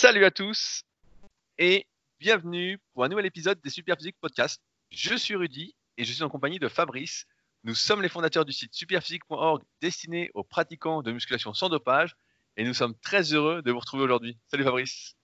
[0.00, 0.84] Salut à tous
[1.58, 1.86] et
[2.20, 4.62] bienvenue pour un nouvel épisode des Superphysique Podcast.
[4.90, 7.26] Je suis Rudy et je suis en compagnie de Fabrice.
[7.64, 12.16] Nous sommes les fondateurs du site superphysique.org destiné aux pratiquants de musculation sans dopage
[12.56, 14.38] et nous sommes très heureux de vous retrouver aujourd'hui.
[14.50, 15.16] Salut Fabrice.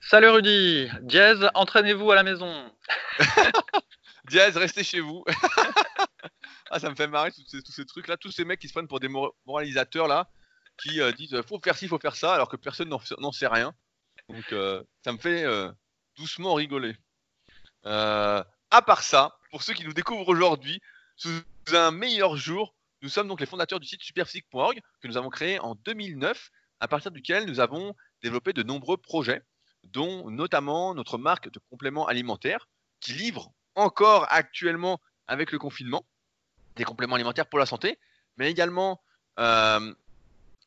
[0.00, 0.88] Salut Rudy.
[1.00, 2.72] Diaz, entraînez-vous à la maison.
[4.28, 5.24] Diaz, restez chez vous.
[6.70, 8.86] ah, ça me fait marrer tous ces, trucs là, tous ces mecs qui se prennent
[8.86, 9.10] pour des
[9.44, 10.30] moralisateurs là,
[10.80, 13.74] qui euh, disent faut faire ci, faut faire ça, alors que personne n'en sait rien.
[14.30, 15.70] Donc euh, ça me fait euh,
[16.16, 16.96] doucement rigoler.
[17.84, 18.44] à
[18.86, 20.80] part ça, pour ceux qui nous découvrent aujourd'hui,
[21.16, 21.30] sous
[21.72, 25.58] un meilleur jour, nous sommes donc les fondateurs du site superphysique.org que nous avons créé
[25.58, 29.42] en 2009, à partir duquel nous avons développé de nombreux projets,
[29.84, 32.68] dont notamment notre marque de compléments alimentaires
[33.00, 36.06] qui livre encore actuellement avec le confinement
[36.76, 37.98] des compléments alimentaires pour la santé,
[38.36, 39.02] mais également
[39.38, 39.92] euh,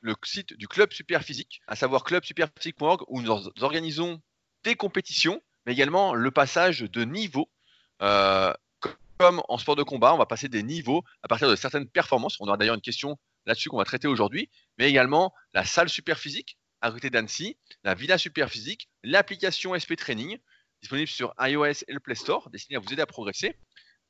[0.03, 3.31] le site du Club Superphysique, à savoir clubsuperphysique.org, où nous
[3.61, 4.21] organisons
[4.63, 7.49] des compétitions, mais également le passage de niveau.
[8.01, 8.53] Euh,
[9.17, 12.35] comme en sport de combat, on va passer des niveaux à partir de certaines performances.
[12.41, 16.57] On aura d'ailleurs une question là-dessus qu'on va traiter aujourd'hui, mais également la salle Superphysique
[16.81, 20.37] à côté d'Annecy, la Villa Superphysique, l'application SP Training,
[20.81, 23.55] disponible sur iOS et le Play Store, destiné à vous aider à progresser,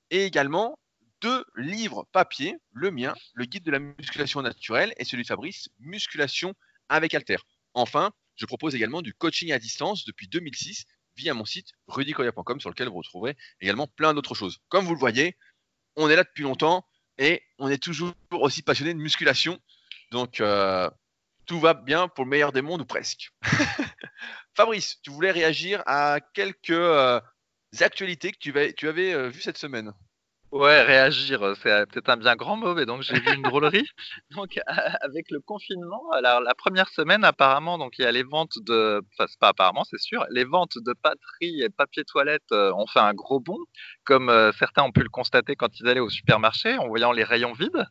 [0.10, 0.80] et également
[1.24, 5.70] deux livres papier, le mien, le guide de la musculation naturelle, et celui de Fabrice,
[5.80, 6.54] Musculation
[6.90, 7.38] avec Alter.
[7.74, 10.86] Enfin, je propose également du coaching à distance depuis 2006
[11.16, 14.60] via mon site rudicoya.com sur lequel vous retrouverez également plein d'autres choses.
[14.68, 15.38] Comme vous le voyez,
[15.96, 16.86] on est là depuis longtemps
[17.18, 19.60] et on est toujours aussi passionné de musculation.
[20.12, 20.90] Donc, euh,
[21.46, 23.32] tout va bien pour le meilleur des mondes ou presque.
[24.56, 27.22] Fabrice, tu voulais réagir à quelques euh,
[27.80, 29.94] actualités que tu, avais, euh, vues cette semaine.
[30.54, 33.88] Ouais, réagir, euh, c'est peut-être un bien grand mot, mais donc j'ai vu une drôlerie.
[34.32, 34.60] donc
[35.02, 39.02] avec le confinement, alors la première semaine apparemment, donc il y a les ventes de,
[39.14, 43.00] enfin c'est pas apparemment, c'est sûr, les ventes de pâterie et papier toilette ont fait
[43.00, 43.58] un gros bond,
[44.06, 47.54] comme certains ont pu le constater quand ils allaient au supermarché en voyant les rayons
[47.54, 47.88] vides.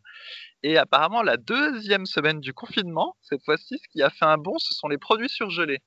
[0.63, 4.59] Et apparemment, la deuxième semaine du confinement, cette fois-ci, ce qui a fait un bond,
[4.59, 5.81] ce sont les produits surgelés.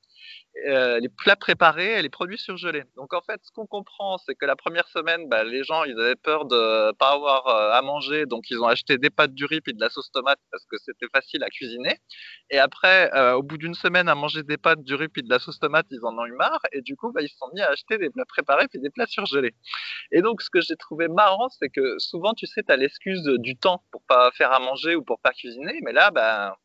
[0.68, 2.86] Euh, les plats préparés et les produits surgelés.
[2.96, 6.00] Donc en fait, ce qu'on comprend, c'est que la première semaine, bah, les gens, ils
[6.00, 9.44] avaient peur de pas avoir euh, à manger, donc ils ont acheté des pâtes du
[9.44, 11.98] riz et de la sauce tomate parce que c'était facile à cuisiner.
[12.50, 15.30] Et après, euh, au bout d'une semaine à manger des pâtes, du riz et de
[15.30, 17.50] la sauce tomate, ils en ont eu marre et du coup, bah, ils se sont
[17.54, 19.54] mis à acheter des plats préparés et des plats surgelés.
[20.14, 23.24] Et donc, ce que j'ai trouvé marrant, c'est que souvent, tu sais, tu as l'excuse
[23.40, 26.56] du temps pour pas faire à manger ou pour pas cuisiner, mais là, bah,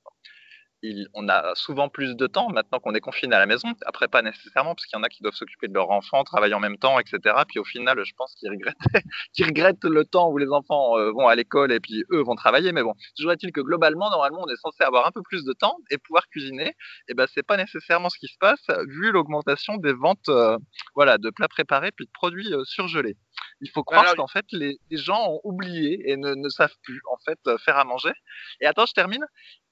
[1.14, 3.68] on a souvent plus de temps maintenant qu'on est confiné à la maison.
[3.86, 6.54] Après, pas nécessairement, parce qu'il y en a qui doivent s'occuper de leurs enfants, travailler
[6.54, 7.18] en même temps, etc.
[7.48, 8.76] Puis au final, je pense qu'ils regrettent,
[9.41, 12.72] regrettent le temps où les enfants euh, vont à l'école et puis eux vont travailler.
[12.72, 15.52] Mais bon, toujours est-il que globalement, normalement, on est censé avoir un peu plus de
[15.52, 16.74] temps et pouvoir cuisiner.
[17.08, 20.56] Et ben, c'est pas nécessairement ce qui se passe vu l'augmentation des ventes, euh,
[20.94, 23.16] voilà, de plats préparés puis de produits euh, surgelés.
[23.60, 27.38] Il faut croire qu'en fait, les, gens ont oublié et ne, savent plus en fait
[27.64, 28.12] faire à manger.
[28.60, 29.24] Et attends, je termine.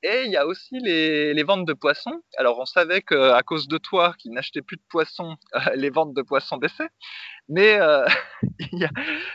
[0.05, 2.23] Et il y a aussi les, ventes de poissons.
[2.37, 5.37] Alors, on savait qu'à cause de toi, qui n'achetais plus de poissons,
[5.75, 6.91] les ventes de poissons baissaient.
[7.49, 8.07] Mais euh,
[8.73, 8.89] il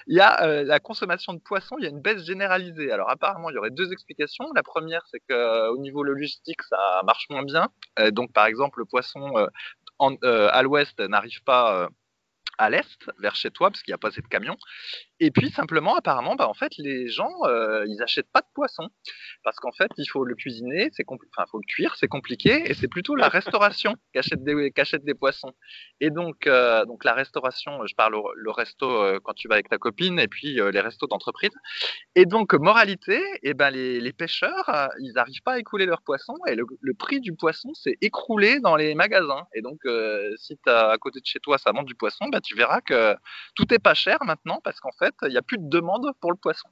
[0.07, 2.91] y a, euh, la consommation de poissons, il y a une baisse généralisée.
[2.91, 4.45] Alors, apparemment, il y aurait deux explications.
[4.55, 7.67] La première, c'est qu'au niveau logistique, ça marche moins bien.
[7.99, 9.33] Euh, donc, par exemple, le poisson
[9.99, 11.87] à l'ouest n'arrive pas
[12.57, 14.57] à l'est, vers chez toi, parce qu'il n'y a pas assez de camions.
[15.23, 18.89] Et puis simplement, apparemment, bah, en fait, les gens, euh, ils achètent pas de poisson
[19.45, 22.73] parce qu'en fait, il faut le cuisiner, c'est enfin, faut le cuire, c'est compliqué, et
[22.73, 25.53] c'est plutôt la restauration qui achète des, qui des poissons.
[26.01, 29.69] Et donc, euh, donc la restauration, je parle le resto euh, quand tu vas avec
[29.69, 31.53] ta copine, et puis les restos d'entreprise.
[32.15, 36.01] Et donc, moralité, et eh ben les, les pêcheurs, ils n'arrivent pas à écouler leurs
[36.01, 39.47] poissons, et le, le prix du poisson s'est écroulé dans les magasins.
[39.53, 39.79] Et donc,
[40.35, 43.15] si as, à côté de chez toi, ça vend du poisson, bah, tu verras que
[43.55, 46.31] tout est pas cher maintenant parce qu'en fait, il n'y a plus de demande pour
[46.31, 46.69] le poisson.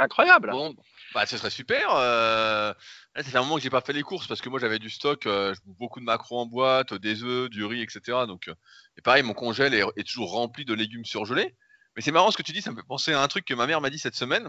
[0.00, 0.50] Incroyable.
[0.50, 0.74] Bon,
[1.12, 1.90] bah, ce serait super.
[1.90, 2.72] Euh...
[3.14, 5.54] Un moment que j'ai pas fait les courses parce que moi j'avais du stock, euh,
[5.66, 8.18] beaucoup de macros en boîte, des œufs, du riz, etc.
[8.26, 8.54] Donc, euh,
[8.96, 11.54] et pareil, mon congèle est, toujours rempli de légumes surgelés.
[11.94, 13.52] Mais c'est marrant ce que tu dis, ça me fait penser à un truc que
[13.52, 14.48] ma mère m'a dit cette semaine.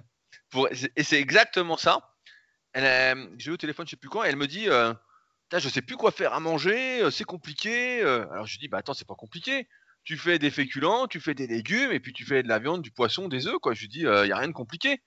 [0.96, 2.16] Et c'est exactement ça.
[2.76, 4.94] J'ai eu au téléphone, je sais plus quand, et elle me dit euh,
[5.52, 8.02] Je sais plus quoi faire à manger, c'est compliqué.
[8.04, 9.68] Alors je lui dis Bah attends, c'est pas compliqué
[10.04, 12.82] tu fais des féculents, tu fais des légumes, et puis tu fais de la viande,
[12.82, 13.74] du poisson, des œufs, quoi.
[13.74, 15.02] Je lui dis, il euh, n'y a rien de compliqué.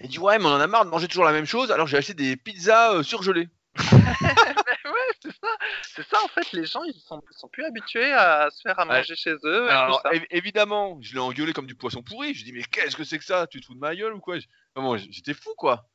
[0.00, 1.86] Il dit, ouais, mais on en a marre de manger toujours la même chose, alors
[1.86, 3.48] j'ai acheté des pizzas euh, surgelées.
[3.78, 5.48] ouais, c'est ça.
[5.82, 8.84] C'est ça, en fait, les gens, ils sont, sont plus habitués à se faire à
[8.84, 9.70] manger chez eux.
[9.70, 12.34] Alors, évidemment, je l'ai engueulé comme du poisson pourri.
[12.34, 13.46] Je dis, mais qu'est-ce que c'est que ça?
[13.46, 14.38] Tu te fous de ma gueule ou quoi?
[15.10, 15.88] J'étais fou, quoi.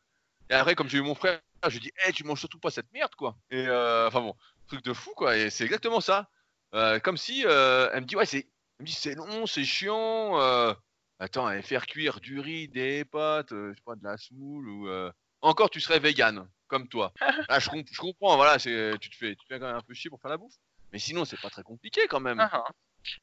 [0.49, 2.71] Et après, comme j'ai eu mon frère, je lui dis, hey, tu manges surtout pas
[2.71, 3.35] cette merde, quoi.
[3.49, 4.35] Et euh, enfin bon,
[4.67, 5.37] truc de fou, quoi.
[5.37, 6.29] Et c'est exactement ça.
[6.73, 8.47] Euh, comme si euh, elle me dit, ouais, c'est,
[8.79, 10.39] elle me dit, c'est long, c'est chiant.
[10.41, 10.73] euh,
[11.19, 14.67] attends, et faire cuire du riz, des pâtes, euh, je sais pas, de la semoule
[14.69, 15.11] ou euh,
[15.41, 17.13] encore, tu serais vegan, comme toi.
[17.49, 19.75] Là, je, comp- je comprends, voilà, c'est, tu te fais, tu te fais quand même
[19.75, 20.55] un peu chier pour faire la bouffe.
[20.91, 22.39] Mais sinon, c'est pas très compliqué quand même.
[22.39, 22.65] Ah, ah.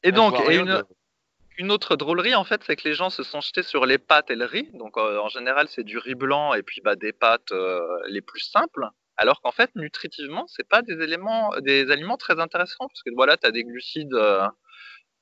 [0.03, 0.85] Et donc, et une, de-
[1.58, 4.31] une autre drôlerie, en fait, c'est que les gens se sont jetés sur les pâtes
[4.31, 4.70] et le riz.
[4.75, 8.20] Donc, euh, en général, c'est du riz blanc et puis bah, des pâtes euh, les
[8.23, 8.87] plus simples.
[9.20, 13.37] Alors qu'en fait, nutritivement, c'est pas des éléments, des aliments très intéressants parce que voilà,
[13.37, 14.49] tu as des glucides, euh,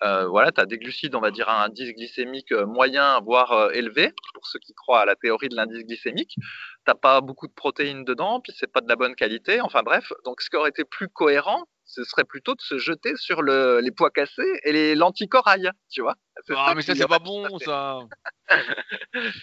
[0.05, 3.51] euh, voilà, tu des glucides, on va dire à un indice glycémique euh, moyen voire
[3.51, 6.37] euh, élevé pour ceux qui croient à la théorie de l'indice glycémique.
[6.85, 9.61] T'as pas beaucoup de protéines dedans, puis c'est pas de la bonne qualité.
[9.61, 13.17] Enfin bref, donc ce qui aurait été plus cohérent, ce serait plutôt de se jeter
[13.17, 16.15] sur le, les pois cassés et les lentilles corail, tu vois.
[16.51, 17.99] Ah, mais ça, c'est pas à bon, ça.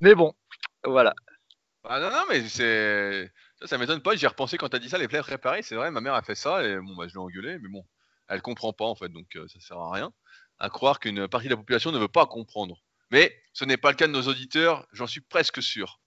[0.00, 0.34] Mais bon,
[0.84, 1.14] voilà.
[1.86, 3.30] Ah non, non, mais c'est.
[3.64, 4.14] Ça, ça m'étonne pas.
[4.14, 5.62] J'y ai repensé quand t'as dit ça, les plats préparés.
[5.62, 7.84] C'est vrai, ma mère a fait ça et bon, bah, je l'ai engueulé, mais bon,
[8.28, 10.12] elle comprend pas en fait, donc euh, ça sert à rien.
[10.58, 12.82] À croire qu'une partie de la population ne veut pas comprendre.
[13.10, 16.00] Mais ce n'est pas le cas de nos auditeurs, j'en suis presque sûr.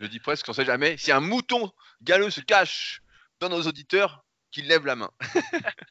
[0.00, 0.96] Je dis presque, on sait jamais.
[0.98, 1.72] Si un mouton
[2.02, 3.02] galeux se cache
[3.40, 5.10] dans nos auditeurs, qu'il lève la main.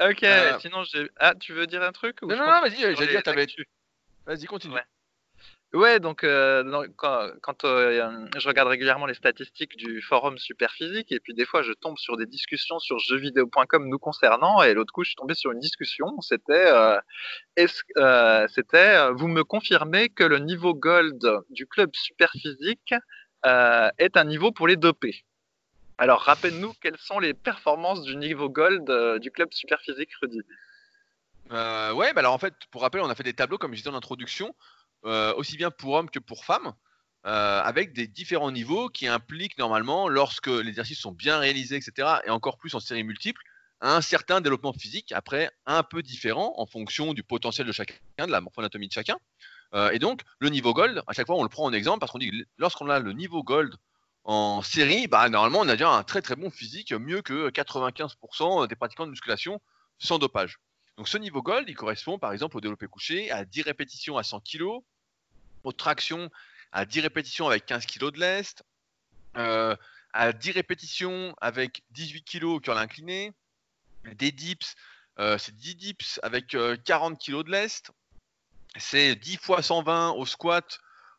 [0.00, 1.08] Ok, Euh, sinon j'ai.
[1.16, 3.46] Ah, tu veux dire un truc ou Non, non, non, vas-y, j'allais dire, t'avais.
[4.26, 4.74] Vas-y, continue.
[4.74, 4.84] Ouais.
[5.74, 6.62] Ouais, donc euh,
[6.96, 11.72] quand, euh, je regarde régulièrement les statistiques du forum Superphysique et puis des fois je
[11.72, 15.50] tombe sur des discussions sur jeuxvideo.com nous concernant et l'autre coup je suis tombé sur
[15.50, 16.70] une discussion, c'était
[17.58, 22.94] euh, c'était vous me confirmez que le niveau gold du club Superphysique
[23.44, 25.24] est un niveau pour les dopés?
[25.98, 30.40] Alors rappelle-nous quelles sont les performances du niveau gold du club Superphysique Rudy?
[31.52, 33.78] Euh, ouais, bah alors en fait, pour rappel, on a fait des tableaux, comme je
[33.78, 34.54] disais en introduction,
[35.04, 36.74] aussi bien pour hommes que pour femmes,
[37.26, 42.18] euh, avec des différents niveaux qui impliquent normalement, lorsque les exercices sont bien réalisés, etc.,
[42.26, 43.40] et encore plus en série multiple,
[43.80, 48.30] un certain développement physique, après un peu différent en fonction du potentiel de chacun, de
[48.30, 49.16] la morphoanatomie de chacun.
[49.72, 52.12] Euh, et donc, le niveau gold, à chaque fois, on le prend en exemple parce
[52.12, 53.74] qu'on dit que lorsqu'on a le niveau gold
[54.24, 58.68] en série, bah, normalement, on a déjà un très très bon physique, mieux que 95%
[58.68, 59.62] des pratiquants de musculation
[59.98, 60.58] sans dopage.
[60.98, 64.22] Donc ce niveau gold, il correspond par exemple au développé couché à 10 répétitions à
[64.22, 64.80] 100 kg,
[65.64, 66.30] aux tractions
[66.72, 68.64] à 10 répétitions avec 15 kg de lest,
[69.36, 69.76] euh,
[70.12, 73.32] à 10 répétitions avec 18 kg au curl incliné,
[74.04, 74.74] des dips,
[75.18, 77.90] euh, c'est 10 dips avec euh, 40 kg de lest,
[78.76, 80.78] c'est 10 fois 120 au squat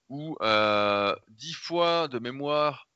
[0.09, 2.87] ou euh, 10 fois de mémoire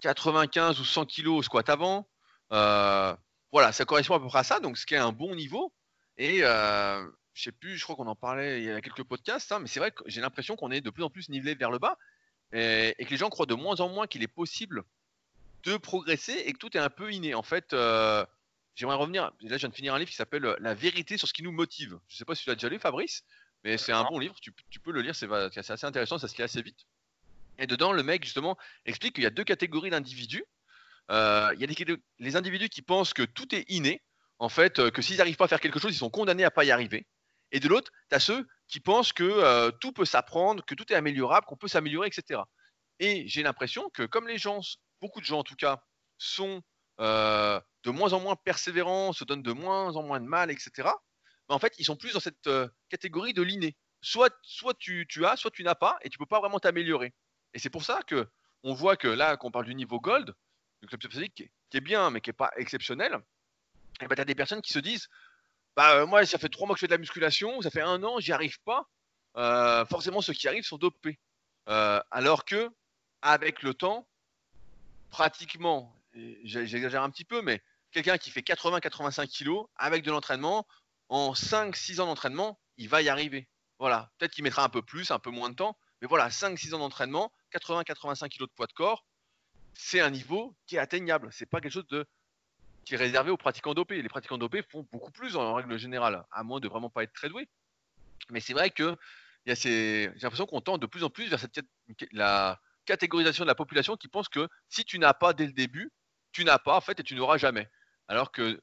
[0.00, 2.06] 95 ou 100 kg au squat avant.
[2.52, 3.14] Euh,
[3.52, 5.72] voilà, ça correspond à peu près à ça, donc ce qui est un bon niveau.
[6.16, 7.06] Et euh,
[7.38, 9.68] je sais plus, je crois qu'on en parlait il y a quelques podcasts, hein, mais
[9.68, 11.96] c'est vrai que j'ai l'impression qu'on est de plus en plus nivelé vers le bas
[12.52, 14.82] et, et que les gens croient de moins en moins qu'il est possible
[15.62, 17.34] de progresser et que tout est un peu inné.
[17.36, 18.26] En fait, euh,
[18.74, 19.24] j'aimerais revenir.
[19.42, 21.44] Là, je viens de finir un livre qui s'appelle euh, La vérité sur ce qui
[21.44, 21.96] nous motive.
[22.08, 23.22] Je sais pas si tu l'as déjà lu, Fabrice,
[23.62, 24.08] mais c'est un Non.
[24.10, 24.34] bon livre.
[24.40, 26.86] Tu, tu peux le lire, c'est assez intéressant, ça se lit assez vite.
[27.58, 30.44] Et dedans, le mec justement explique qu'il y a deux catégories d'individus.
[31.10, 34.02] Euh, il y a des- les individus qui pensent que tout est inné,
[34.40, 36.64] en fait, que s'ils n'arrivent pas à faire quelque chose, ils sont condamnés à pas
[36.64, 37.06] y arriver.
[37.52, 40.90] Et de l'autre, tu as ceux qui pensent que euh, tout peut s'apprendre, que tout
[40.92, 42.42] est améliorable, qu'on peut s'améliorer, etc.
[43.00, 44.60] Et j'ai l'impression que comme les gens,
[45.00, 45.82] beaucoup de gens en tout cas,
[46.18, 46.62] sont
[47.00, 50.70] euh, de moins en moins persévérants, se donnent de moins en moins de mal, etc.
[51.48, 53.76] ben, en fait, ils sont plus dans cette euh, catégorie de l'inné.
[54.00, 57.14] Soit, soit tu, as, soit tu n'as pas, et tu peux pas vraiment t'améliorer.
[57.54, 58.28] Et c'est pour ça que
[58.62, 60.34] on voit que là, qu'on parle du niveau gold,
[60.82, 63.18] du club qui, est- qui est bien, mais qui est pas exceptionnel,
[64.00, 65.08] et ben, tu as des personnes qui se disent
[65.76, 67.80] bah, euh, moi, ça fait trois mois que je fais de la musculation, ça fait
[67.80, 68.88] un an, j'y arrive pas.
[69.36, 71.18] Euh, forcément, ceux qui arrivent sont dopés.
[71.68, 72.70] Euh, alors que,
[73.22, 74.06] avec le temps,
[75.10, 75.94] pratiquement,
[76.44, 80.66] j'exagère un petit peu, mais quelqu'un qui fait 80-85 kilos avec de l'entraînement,
[81.08, 83.48] en 5-6 ans d'entraînement, il va y arriver.
[83.78, 84.10] Voilà.
[84.18, 86.78] Peut-être qu'il mettra un peu plus, un peu moins de temps, mais voilà, 5-6 ans
[86.78, 89.04] d'entraînement, 80-85 kilos de poids de corps,
[89.74, 91.28] c'est un niveau qui est atteignable.
[91.32, 92.06] C'est pas quelque chose de
[92.96, 94.02] réservé aux pratiquants dopés.
[94.02, 97.12] Les pratiquants dopés font beaucoup plus en règle générale, à moins de vraiment pas être
[97.12, 97.48] très doués.
[98.30, 98.96] Mais c'est vrai que
[99.46, 101.60] j'ai l'impression qu'on tend de plus en plus vers cette
[102.12, 105.90] la catégorisation de la population qui pense que si tu n'as pas dès le début,
[106.32, 107.68] tu n'as pas en fait et tu n'auras jamais.
[108.08, 108.60] Alors que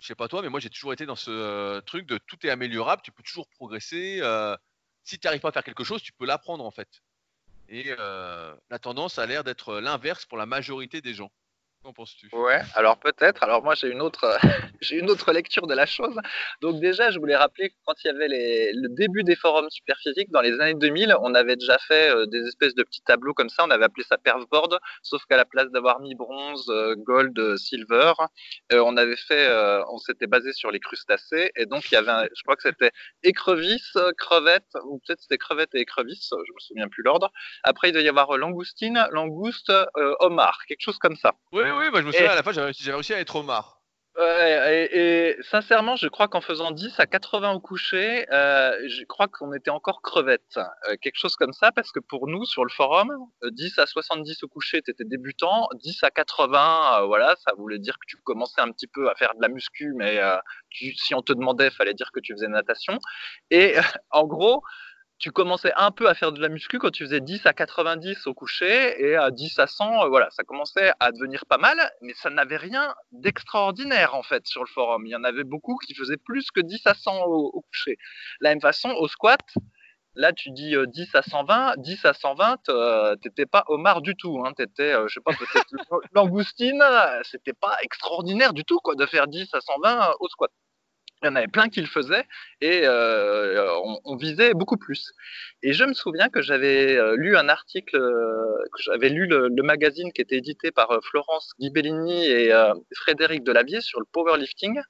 [0.00, 2.44] je sais pas toi, mais moi j'ai toujours été dans ce euh, truc de tout
[2.46, 4.18] est améliorable, tu peux toujours progresser.
[4.22, 4.56] euh,
[5.04, 7.02] si tu n'arrives pas à faire quelque chose, tu peux l'apprendre en fait.
[7.68, 11.30] Et euh, la tendance a l'air d'être l'inverse pour la majorité des gens.
[11.82, 12.28] Qu'en penses-tu?
[12.34, 13.42] Ouais, alors peut-être.
[13.42, 14.38] Alors moi j'ai une autre,
[14.82, 16.14] j'ai une autre lecture de la chose.
[16.60, 19.70] Donc déjà je voulais rappeler que quand il y avait les, le début des forums
[19.70, 23.32] superphysiques dans les années 2000, on avait déjà fait euh, des espèces de petits tableaux
[23.32, 23.64] comme ça.
[23.64, 27.56] On avait appelé ça perfboard, sauf qu'à la place d'avoir mis bronze, euh, gold, euh,
[27.56, 28.12] silver,
[28.72, 29.48] on avait fait,
[29.88, 32.62] on s'était basé sur les crustacés et donc il y avait, un, je crois que
[32.62, 32.90] c'était
[33.22, 37.32] écrevisse, crevette ou peut-être c'était crevette et écrevisse, je me souviens plus l'ordre.
[37.62, 41.34] Après il devait y avoir langoustine, langouste, homard, quelque chose comme ça.
[41.72, 43.78] Oui, oui, je me souviens, à la fin, j'avais réussi, à être au mar.
[44.18, 49.52] et, sincèrement, je crois qu'en faisant 10 à 80 au coucher, euh, je crois qu'on
[49.54, 50.58] était encore crevettes.
[50.58, 53.10] Euh, quelque chose comme ça, parce que pour nous, sur le forum,
[53.42, 55.68] 10 euh, à 70 au coucher, tu étais débutant.
[55.74, 59.34] 10 à 80, voilà, ça voulait dire que tu commençais un petit peu à faire
[59.34, 60.20] de la muscu, mais
[60.72, 62.98] si on te demandait, il fallait dire que tu faisais natation.
[63.50, 63.76] Et
[64.10, 64.62] en gros,
[65.20, 68.26] tu commençais un peu à faire de la muscu quand tu faisais 10 à 90
[68.26, 71.92] au coucher et à 10 à 100, euh, voilà, ça commençait à devenir pas mal,
[72.00, 75.06] mais ça n'avait rien d'extraordinaire en fait sur le forum.
[75.06, 77.98] Il y en avait beaucoup qui faisaient plus que 10 à 100 au, coucher.
[78.40, 79.42] La même façon, au squat,
[80.14, 80.74] là tu dis 10
[81.14, 85.12] euh, à 120, 10 à 120, euh, t'étais pas Omar du tout, hein, t'étais, je
[85.12, 85.68] sais pas, peut-être
[86.14, 86.82] langoustine,
[87.24, 90.50] c'était pas extraordinaire du tout quoi de faire 10 à 120 au squat
[91.22, 92.26] il y en avait plein qui le faisaient
[92.60, 93.68] et euh,
[94.04, 95.12] on, visait beaucoup plus.
[95.62, 99.50] Et je me souviens que j'avais euh, lu un article, euh, que j'avais lu le,
[99.62, 102.52] magazine qui était édité par Florence Ghibellini et
[102.96, 104.80] Frédéric Delavier sur le powerlifting.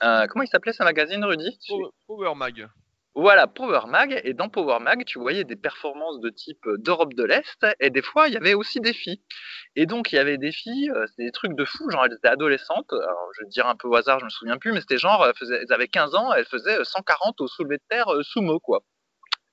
[0.00, 1.58] comment il s'appelait ce magazine, Rudy?
[2.06, 2.68] Power Mag.
[3.14, 4.20] Voilà, Power Mag.
[4.24, 7.66] Et dans Power Mag, tu voyais des performances de type euh, d'Europe de l'Est.
[7.80, 9.20] Et des fois, il y avait aussi des filles.
[9.76, 11.90] Et donc, il y avait des filles, euh, c'était des trucs de fou.
[11.90, 12.92] Genre, elles étaient adolescentes.
[12.92, 14.72] Alors, je vais te dire un peu au hasard, je me souviens plus.
[14.72, 18.08] Mais c'était genre, elles, elles avaient 15 ans, elles faisaient 140 au soulevé de terre
[18.14, 18.82] euh, sumo, quoi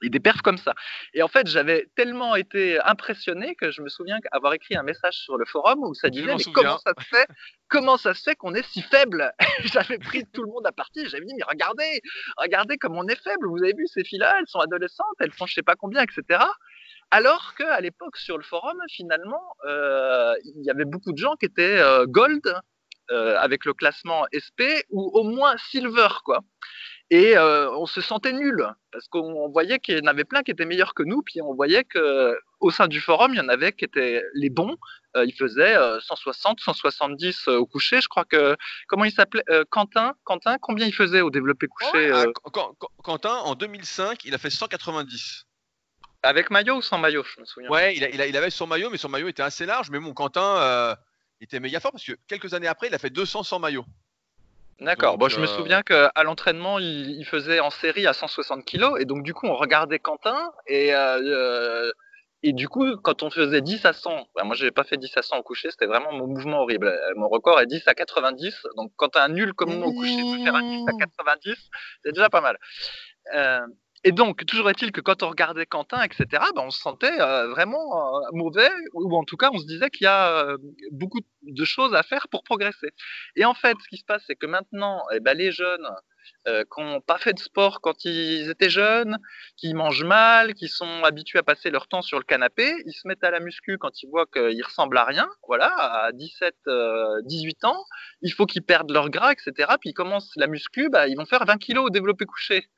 [0.04, 0.74] et des perfs comme ça.
[1.14, 5.16] Et en fait, j'avais tellement été impressionné que je me souviens avoir écrit un message
[5.16, 7.28] sur le forum où ça disait mais comment ça se fait
[7.68, 9.32] comment ça se fait qu'on est si faible?
[9.66, 12.02] J'avais pris tout le monde à partie, j'avais dit mais regardez,
[12.38, 13.48] regardez comme on est faible.
[13.48, 16.40] Vous avez vu ces filles-là, elles sont adolescentes, elles font je sais pas combien, etc.
[17.12, 21.46] Alors qu'à l'époque sur le forum, finalement, euh, il y avait beaucoup de gens qui
[21.46, 22.42] étaient euh, gold
[23.12, 26.42] euh, avec le classement SP ou au moins silver quoi
[27.10, 30.52] et euh, on se sentait nul parce qu'on voyait qu'il y en avait plein qui
[30.52, 33.50] étaient meilleurs que nous, puis on voyait que au sein du forum, il y en
[33.50, 34.76] avait qui étaient les bons.
[35.16, 38.02] Euh, ils faisaient 160, 170 au coucher.
[38.02, 40.16] Je crois que comment il s'appelait Quentin.
[40.26, 42.26] Quentin, combien il faisait au développé couché ah,
[43.04, 45.48] Quentin, en 2005, il a fait 190.
[46.24, 47.70] Avec maillot ou sans maillot, je me souviens.
[47.70, 49.90] Ouais, il, il, avait son maillot, mais son maillot était assez large.
[49.92, 50.96] Mais mon Quentin euh,
[51.40, 53.86] était méga fort parce que quelques années après, il a fait 200 sans maillot.
[54.80, 55.18] D'accord.
[55.18, 59.06] Bon, je me euh, souviens qu'à l'entraînement, il, faisait en série à 160 kg et
[59.06, 61.92] donc du coup, on regardait Quentin et euh,
[62.44, 65.12] et du coup, quand on faisait 10 à 100, bah moi j'ai pas fait 10
[65.18, 66.94] à 100 au coucher, c'était vraiment mon mouvement horrible.
[67.16, 70.44] Mon record est 10 à 90, donc quand un nul comme moi au coucher, tu
[70.44, 71.56] faire un 10 à 90,
[72.04, 72.58] c'est déjà pas mal.
[73.34, 73.66] Euh,
[74.04, 76.26] et donc, toujours est-il que quand on regardait Quentin, etc.,
[76.56, 79.90] ben on se sentait euh, vraiment euh, mauvais, ou en tout cas, on se disait
[79.90, 80.58] qu'il y a euh,
[80.92, 82.92] beaucoup de choses à faire pour progresser.
[83.36, 85.88] Et en fait, ce qui se passe, c'est que maintenant, eh ben, les jeunes
[86.46, 89.18] qui n'ont pas fait de sport quand ils étaient jeunes,
[89.56, 93.08] qui mangent mal, qui sont habitués à passer leur temps sur le canapé, ils se
[93.08, 96.54] mettent à la muscu quand ils voient qu'ils ressemblent à rien, voilà, à 17,
[97.24, 97.82] 18 ans,
[98.22, 101.26] il faut qu'ils perdent leur gras, etc., puis ils commencent la muscu, bah, ils vont
[101.26, 102.70] faire 20 kilos au développé couché.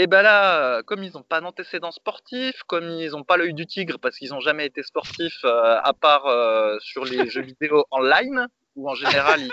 [0.00, 3.66] Et ben là, comme ils n'ont pas d'antécédents sportifs, comme ils n'ont pas l'œil du
[3.66, 7.84] tigre parce qu'ils n'ont jamais été sportifs euh, à part euh, sur les jeux vidéo
[7.90, 9.50] online, où en général ils,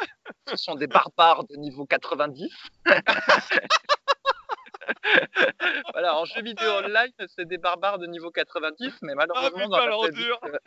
[0.48, 2.48] ce sont des barbares de niveau 90.
[5.94, 10.10] voilà, en jeux vidéo online, c'est des barbares de niveau 90, mais malheureusement dans, la
[10.12, 10.60] vie, euh,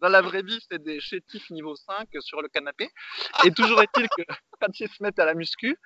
[0.00, 2.88] dans, la vraie vie, c'est des chétifs niveau 5 sur le canapé.
[3.44, 4.22] Et toujours est-il que
[4.58, 5.78] quand ils se mettent à la muscu,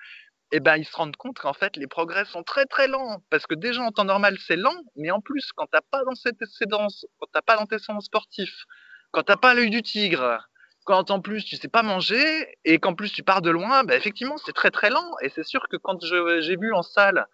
[0.51, 3.23] eh ben, ils se rendent compte qu'en fait, les progrès sont très très lents.
[3.29, 6.15] Parce que déjà, en temps normal, c'est lent, mais en plus, quand t'as pas dans
[6.15, 8.65] cette sédence, quand t'as pas d'antécédents sportif,
[9.11, 10.39] quand t'as pas l'œil du tigre,
[10.85, 13.95] quand en plus tu sais pas manger, et qu'en plus tu pars de loin, ben
[13.97, 15.11] effectivement, c'est très très lent.
[15.21, 17.27] Et c'est sûr que quand j'ai vu en salle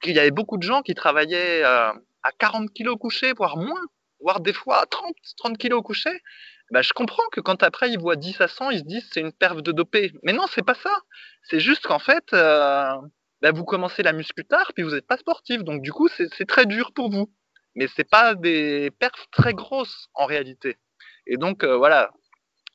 [0.00, 1.92] qu'il y avait beaucoup de gens qui travaillaient euh,
[2.22, 3.80] à 40 kilos couchés, voire moins,
[4.20, 6.20] voire des fois à 30, 30 kilos couchés,
[6.70, 9.20] bah, je comprends que quand après ils voient 10 à 100, ils se disent c'est
[9.20, 10.12] une perve de dopé.
[10.22, 10.94] Mais non, c'est pas ça.
[11.44, 12.92] C'est juste qu'en fait, euh,
[13.40, 15.62] bah, vous commencez la muscu tard, puis vous n'êtes pas sportif.
[15.62, 17.32] Donc du coup, c'est très dur pour vous.
[17.76, 20.76] Mais c'est pas des perfs très grosses en réalité.
[21.26, 22.10] Et donc euh, voilà,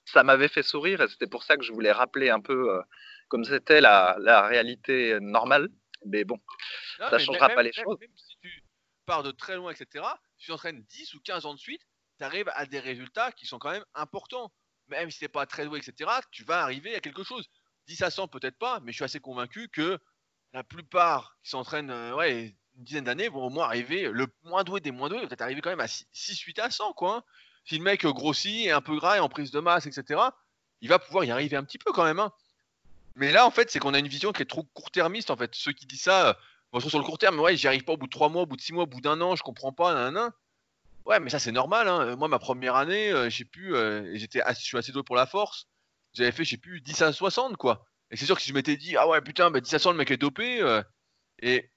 [0.06, 2.82] ça m'avait fait sourire et c'était pour ça que je voulais rappeler un peu euh,
[3.28, 5.70] comme c'était la, la, réalité normale.
[6.06, 6.38] Mais bon,
[6.98, 7.98] ça ne changera pas les choses.
[8.00, 8.64] Même si tu
[9.06, 10.06] pars de très loin, etc.,
[10.38, 11.82] tu t'entraînes 10 ou 15 ans de suite,
[12.22, 14.52] tu arrives à des résultats qui sont quand même importants.
[14.90, 17.50] même si t'es pas très doué, etc., tu vas arriver à quelque chose.
[17.88, 19.98] 10 à 100, peut-être pas, mais je suis assez convaincu que
[20.54, 24.64] la plupart qui s'entraînent euh, ouais, une dizaine d'années vont au moins arriver, le moins
[24.64, 27.18] doué des moins doués, peut-être arriver quand même à 6, 8 à 100, quoi.
[27.18, 27.24] Hein.
[27.66, 30.22] Si le mec grossit, est un peu gras, et en prise de masse, etc.,
[30.82, 32.20] il va pouvoir y arriver un petit peu quand même.
[32.20, 32.32] Hein.
[33.16, 35.56] Mais là, en fait, c'est qu'on a une vision qui est trop court-termiste, en fait.
[35.56, 36.38] Ceux qui disent ça,
[36.74, 38.46] euh, sur le court terme, ouais, j'y arrive pas au bout de 3 mois, au
[38.46, 40.32] bout de 6 mois, au bout d'un an, je comprends pas, nan,
[41.06, 41.88] Ouais, mais ça, c'est normal.
[41.88, 42.16] Hein.
[42.16, 45.26] Moi, ma première année, euh, j'ai pu, euh, j'étais, je suis assez doué pour la
[45.26, 45.68] force.
[46.14, 47.86] J'avais fait, j'ai plus 10 à 60, quoi.
[48.12, 49.92] Et c'est sûr que si je m'étais dit, ah ouais, putain, bah, 10 à 100,
[49.92, 50.62] le mec est dopé.
[51.42, 51.72] et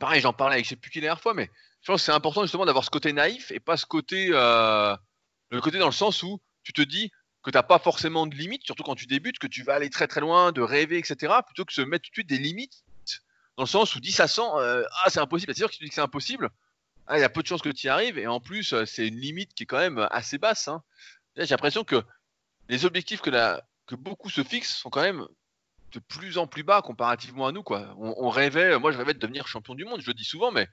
[0.00, 1.50] pareil, j'en parlais avec je sais plus qui la dernière fois, mais
[1.82, 5.60] je pense que c'est important justement d'avoir ce côté naïf et pas ce côté, le
[5.60, 7.10] côté dans le sens où tu te dis,
[7.42, 9.90] que tu n'as pas forcément de limites, surtout quand tu débutes, que tu vas aller
[9.90, 12.84] très très loin, de rêver, etc., plutôt que se mettre tout de suite des limites,
[13.56, 15.82] dans le sens où 10 à 100, euh, ah c'est impossible, c'est sûr que tu
[15.82, 16.50] dis que c'est impossible,
[17.08, 18.84] ah, il y a peu de chances que tu y arrives, et en plus, euh,
[18.84, 20.68] c'est une limite qui est quand même assez basse.
[20.68, 20.82] Hein.
[21.36, 22.02] J'ai l'impression que
[22.68, 25.26] les objectifs que beaucoup se fixent sont quand même
[25.92, 27.62] de plus en plus bas comparativement à nous.
[27.62, 27.94] Quoi.
[27.96, 30.68] On, rêvait, moi je rêvais de devenir champion du monde, je le dis souvent, mais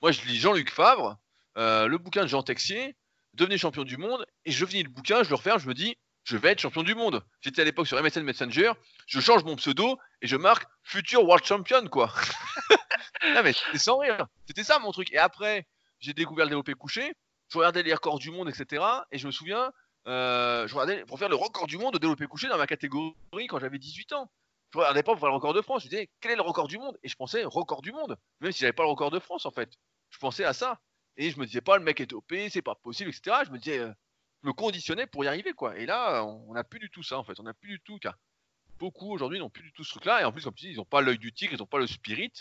[0.00, 1.18] moi je lis Jean-Luc Favre,
[1.58, 2.96] euh, le bouquin de Jean Texier,
[3.34, 5.96] devenez champion du monde, et je finis le bouquin, je le referme, je me dis,
[6.22, 7.24] je vais être champion du monde.
[7.40, 8.72] J'étais à l'époque sur MSN Messenger,
[9.06, 12.14] je change mon pseudo et je marque futur world champion, quoi.
[13.34, 14.26] non, mais c'était sans rire.
[14.46, 15.12] C'était ça mon truc.
[15.12, 15.66] Et après,
[16.00, 17.14] j'ai découvert le développé couché,
[17.48, 18.84] je regardais les records du monde, etc.
[19.10, 19.72] Et je me souviens,
[20.06, 23.14] euh, je regardais pour faire le record du monde de développé couché dans ma catégorie
[23.48, 24.30] quand j'avais 18 ans.
[24.72, 25.82] Je regardais pas pour faire le record de France.
[25.82, 26.96] Je disais, quel est le record du monde?
[27.02, 28.16] Et je pensais, record du monde.
[28.40, 29.72] Même si j'avais pas le record de France, en fait.
[30.10, 30.80] Je pensais à ça.
[31.16, 33.38] Et je me disais pas, le mec est dopé, c'est pas possible, etc.
[33.44, 33.92] Je me disais, euh,
[34.42, 35.76] me conditionner pour y arriver quoi.
[35.76, 37.38] Et là, on n'a plus du tout ça en fait.
[37.40, 38.16] On n'a plus du tout car
[38.78, 40.22] beaucoup aujourd'hui n'ont plus du tout ce truc-là.
[40.22, 41.86] Et en plus, comme tu ils n'ont pas l'œil du tigre, ils n'ont pas le
[41.86, 42.32] spirit.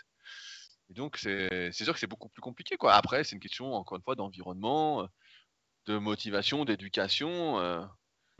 [0.89, 2.93] Et donc, c'est sûr que c'est beaucoup plus compliqué quoi.
[2.93, 5.07] Après, c'est une question encore une fois d'environnement,
[5.85, 7.59] de motivation, d'éducation.
[7.59, 7.81] Euh,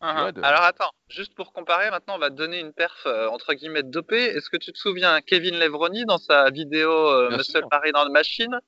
[0.02, 0.42] uh-huh.
[0.42, 3.82] Alors attends, juste pour comparer, maintenant on va te donner une perf euh, entre guillemets
[3.82, 4.24] dopée.
[4.24, 8.10] Est-ce que tu te souviens Kevin Levroni dans sa vidéo euh, Muscle Paris dans la
[8.10, 8.58] machine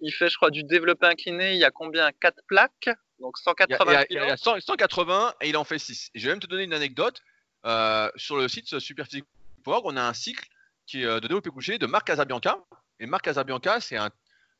[0.00, 1.54] Il fait, je crois, du développé incliné.
[1.54, 2.10] Il y a combien?
[2.20, 2.90] 4 plaques?
[3.18, 6.10] Donc 180 il y a, 180 et il en fait 6.
[6.14, 7.22] Et je vais même te donner une anecdote.
[7.64, 10.44] Euh, sur le site superphysique.org, on a un cycle
[10.86, 12.58] qui est euh, de développé couché de Marc Casabianca.
[13.02, 13.98] Et Marc Casabianca, c'est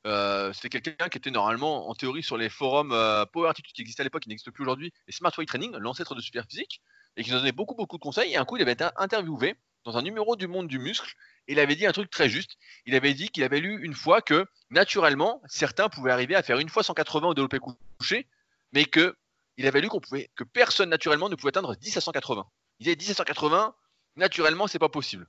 [0.05, 2.91] euh, c'était quelqu'un qui était normalement en théorie sur les forums
[3.33, 6.17] Power Attitude qui existaient à l'époque, qui n'existent plus aujourd'hui, et Smart Way Training, l'ancêtre
[6.17, 6.83] de Superphysique,
[7.17, 8.33] et qui nous donnait beaucoup beaucoup de conseils.
[8.33, 11.15] Et un coup, il avait été interviewé dans un numéro du Monde du Muscle,
[11.47, 12.57] et il avait dit un truc très juste.
[12.85, 16.59] Il avait dit qu'il avait lu une fois que naturellement, certains pouvaient arriver à faire
[16.59, 17.61] une fois 180 au développé
[17.97, 18.27] couché,
[18.73, 19.17] mais que
[19.57, 22.45] il avait lu qu'on pouvait, que personne naturellement ne pouvait atteindre 10 à 180.
[22.81, 23.73] Il disait 10 à 180,
[24.17, 25.29] naturellement, c'est pas possible.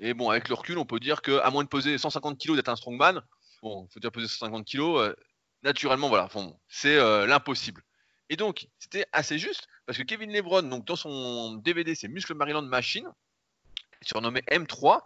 [0.00, 2.56] Et bon, avec le recul, on peut dire que, à moins de peser 150 kg
[2.56, 3.22] d'être un strongman,
[3.62, 5.14] bon, faut dire peser 150 kg, euh,
[5.62, 6.28] naturellement, voilà,
[6.68, 7.82] c'est euh, l'impossible.
[8.28, 12.34] Et donc, c'était assez juste, parce que Kevin Lebron, donc dans son DVD, c'est Muscle
[12.34, 13.08] Maryland Machine,
[14.02, 15.00] surnommé M3,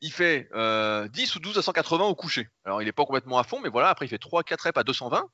[0.00, 2.48] il fait 10 euh, ou 12 à 180 au coucher.
[2.64, 4.84] Alors, il n'est pas complètement à fond, mais voilà, après, il fait 3-4 reps à
[4.84, 5.28] 220.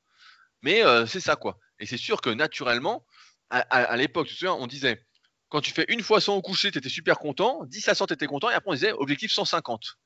[0.63, 1.59] Mais c'est ça, quoi.
[1.79, 3.05] Et c'est sûr que naturellement,
[3.51, 5.05] à, l'époque, tu te souviens, on disait,
[5.49, 8.07] quand tu fais une fois 100 au coucher, tu étais super content, 10 à 100,
[8.07, 9.97] tu étais content, et après on disait, objectif 150.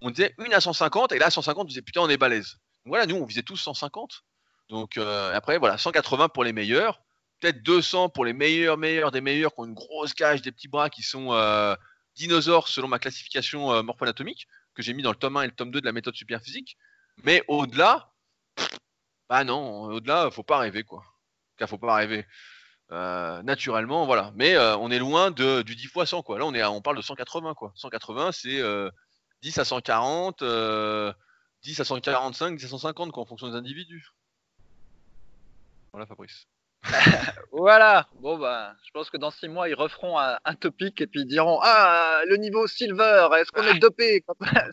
[0.00, 2.58] On disait une à 150, et là, 150, on disait, putain, on est balèze.
[2.84, 4.24] Donc voilà, nous, on visait tous 150.
[4.68, 7.02] Donc euh, après, voilà, 180 pour les meilleurs,
[7.40, 10.68] peut-être 200 pour les meilleurs, meilleurs des meilleurs qui ont une grosse cage, des petits
[10.68, 11.74] bras qui sont euh,
[12.16, 15.52] dinosaures selon ma classification euh, morpho-anatomique, que j'ai mis dans le tome 1 et le
[15.52, 16.76] tome 2 de la méthode superphysique.
[17.22, 18.12] Mais au-delà,
[19.28, 21.04] bah non, au-delà, faut pas rêver, quoi
[21.56, 22.26] car faut pas rêver.
[22.92, 24.32] Euh, naturellement, voilà.
[24.34, 26.38] Mais euh, on est loin de, du 10 fois 100, quoi.
[26.38, 27.72] Là, on, est on parle de 180, quoi.
[27.76, 28.90] 180, c'est 10 euh,
[29.56, 30.44] à 140,
[31.62, 34.10] 10 à 145, 10 à 150, quoi, en fonction des individus.
[35.92, 36.46] Voilà, Fabrice.
[37.52, 38.06] voilà.
[38.20, 41.26] Bon bah, je pense que dans six mois ils referont un, topic et puis ils
[41.26, 44.22] diront ah le niveau silver, est-ce qu'on est dopé?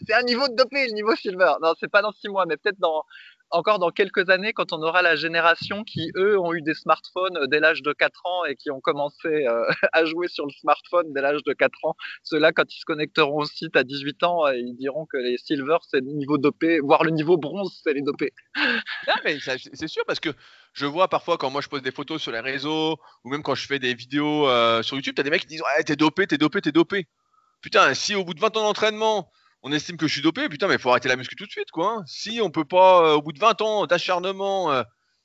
[0.06, 1.54] C'est un niveau de dopé le niveau silver.
[1.62, 3.06] Non, c'est pas dans six mois, mais peut-être dans
[3.52, 7.48] encore dans quelques années, quand on aura la génération qui, eux, ont eu des smartphones
[7.48, 11.14] dès l'âge de 4 ans et qui ont commencé euh, à jouer sur le smartphone
[11.14, 14.46] dès l'âge de 4 ans, ceux-là, quand ils se connecteront au site à 18 ans,
[14.46, 17.94] euh, ils diront que les silver, c'est le niveau dopé, voire le niveau bronze, c'est
[17.94, 18.34] les dopés.
[19.08, 20.30] Non, mais c'est sûr, parce que
[20.74, 23.56] je vois parfois quand moi je pose des photos sur les réseaux, ou même quand
[23.56, 26.28] je fais des vidéos euh, sur YouTube, t'as des mecs qui disent ouais, t'es dopé,
[26.28, 27.08] t'es dopé, t'es dopé.
[27.62, 29.32] Putain, si au bout de 20 ans d'entraînement,
[29.63, 31.52] on estime que je suis dopé, putain, mais il faut arrêter la muscu tout de
[31.52, 31.97] suite, quoi.
[31.97, 32.04] Hein.
[32.08, 34.84] Si on peut pas, euh, au bout de 20 ans d'acharnement, euh,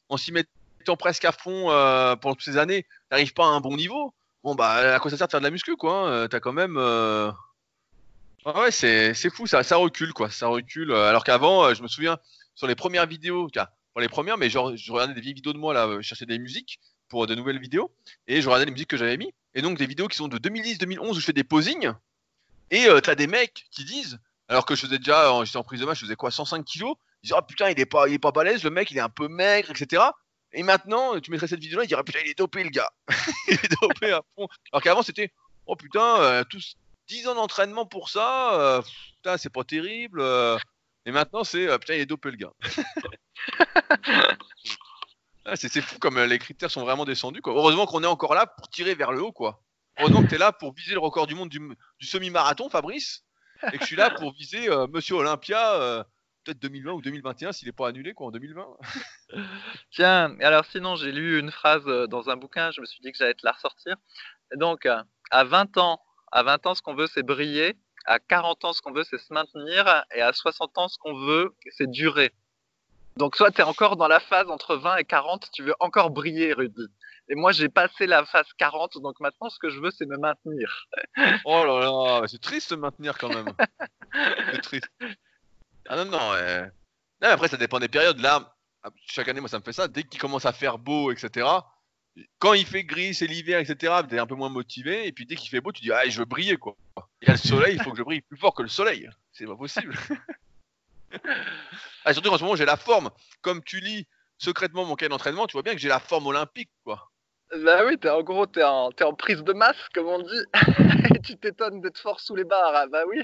[0.08, 3.60] en s'y mettant presque à fond euh, pendant toutes ces années, n'arrives pas à un
[3.60, 6.28] bon niveau, bon, bah, à quoi ça sert de faire de la muscu, quoi hein.
[6.28, 6.76] T'as quand même.
[6.78, 10.30] Ah ouais, c'est, fou, ça, recule, quoi.
[10.30, 10.92] Ça recule.
[10.92, 12.18] alors qu'avant, je me souviens,
[12.54, 15.58] sur les premières vidéos, pas les premières, mais genre, je regardais des vieilles vidéos de
[15.58, 16.78] moi, là, je cherchais des musiques.
[17.08, 17.92] pour de nouvelles vidéos
[18.26, 19.32] et je regardais les musiques que j'avais mis.
[19.54, 21.92] Et donc des vidéos qui sont de 2010-2011 où je fais des posings
[22.70, 25.80] et euh, t'as des mecs qui disent, alors que je faisais déjà, j'étais en prise
[25.80, 28.14] de match, je faisais quoi 105 kilos, ils disent ah putain il est pas, il
[28.14, 30.04] est pas balèze, le mec il est un peu maigre, etc.
[30.52, 32.90] Et maintenant tu mettrais cette vidéo là, il dirait putain il est dopé le gars,
[33.48, 34.48] il est dopé à fond.
[34.72, 35.32] Alors qu'avant c'était
[35.66, 36.76] oh putain euh, tous
[37.08, 38.82] 10 ans d'entraînement pour ça, euh,
[39.16, 40.22] putain c'est pas terrible.
[41.04, 42.52] Et maintenant c'est euh, putain il est dopé le gars.
[45.48, 47.40] Ah, c'est c'est fou comme les critères sont vraiment descendus.
[47.40, 47.52] Quoi.
[47.52, 49.30] Heureusement qu'on est encore là pour tirer vers le haut.
[49.30, 49.62] Quoi.
[49.98, 51.60] Heureusement que tu es là pour viser le record du monde du,
[52.00, 53.24] semi-marathon, Fabrice,
[53.72, 56.04] et que je suis là pour viser euh, Monsieur Olympia, euh,
[56.46, 58.66] peut-être 2020 ou 2021 s'il n'est pas annulé quoi, en 2020.
[59.90, 63.10] Tiens, alors sinon, j'ai lu une phrase euh, dans un bouquin, je me suis dit
[63.10, 63.96] que j'allais te la ressortir.
[64.54, 66.00] Donc, euh, à 20 ans,
[66.32, 67.76] à 20 ans, ce qu'on veut, c'est briller.
[68.04, 70.04] À 40 ans, ce qu'on veut, c'est se maintenir.
[70.14, 72.32] Et à 60 ans, ce qu'on veut, c'est durer.
[73.16, 76.10] Donc, soit tu es encore dans la phase entre 20 et 40, tu veux encore
[76.10, 76.86] briller, Rudy.
[77.28, 80.16] Et moi, j'ai passé la phase 40, donc maintenant, ce que je veux, c'est me
[80.16, 80.86] maintenir.
[81.44, 83.48] Oh là là, c'est triste de maintenir quand même.
[84.52, 84.88] c'est triste.
[85.88, 86.32] Ah non, non.
[86.34, 86.70] euh, non,
[87.22, 88.20] mais après, ça dépend des périodes.
[88.20, 89.88] Là, ah, chaque année, moi, ça me fait ça.
[89.88, 91.48] Dès qu'il commence à faire beau, etc.
[92.38, 93.94] Quand il fait gris, c'est l'hiver, etc.
[94.08, 95.06] T'es un peu moins motivé.
[95.06, 96.76] Et puis dès qu'il fait beau, tu dis ah, je veux briller quoi.
[97.20, 99.10] Il y a le soleil, il faut que je brille plus fort que le soleil.
[99.32, 99.94] C'est pas possible.
[102.04, 103.10] ah, surtout qu'en ce moment, j'ai la forme.
[103.42, 104.06] Comme tu lis
[104.38, 107.10] secrètement mon cahier d'entraînement, tu vois bien que j'ai la forme olympique quoi.
[107.54, 110.44] Bah oui, t'es en gros, t'es en, en prise de masse, comme on dit.
[111.14, 112.72] et tu t'étonnes d'être fort sous les barres.
[112.74, 113.22] Ah, bah oui.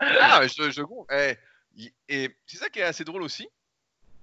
[0.00, 1.36] Ah, je, je eh,
[2.08, 3.48] et c'est ça qui est assez drôle aussi.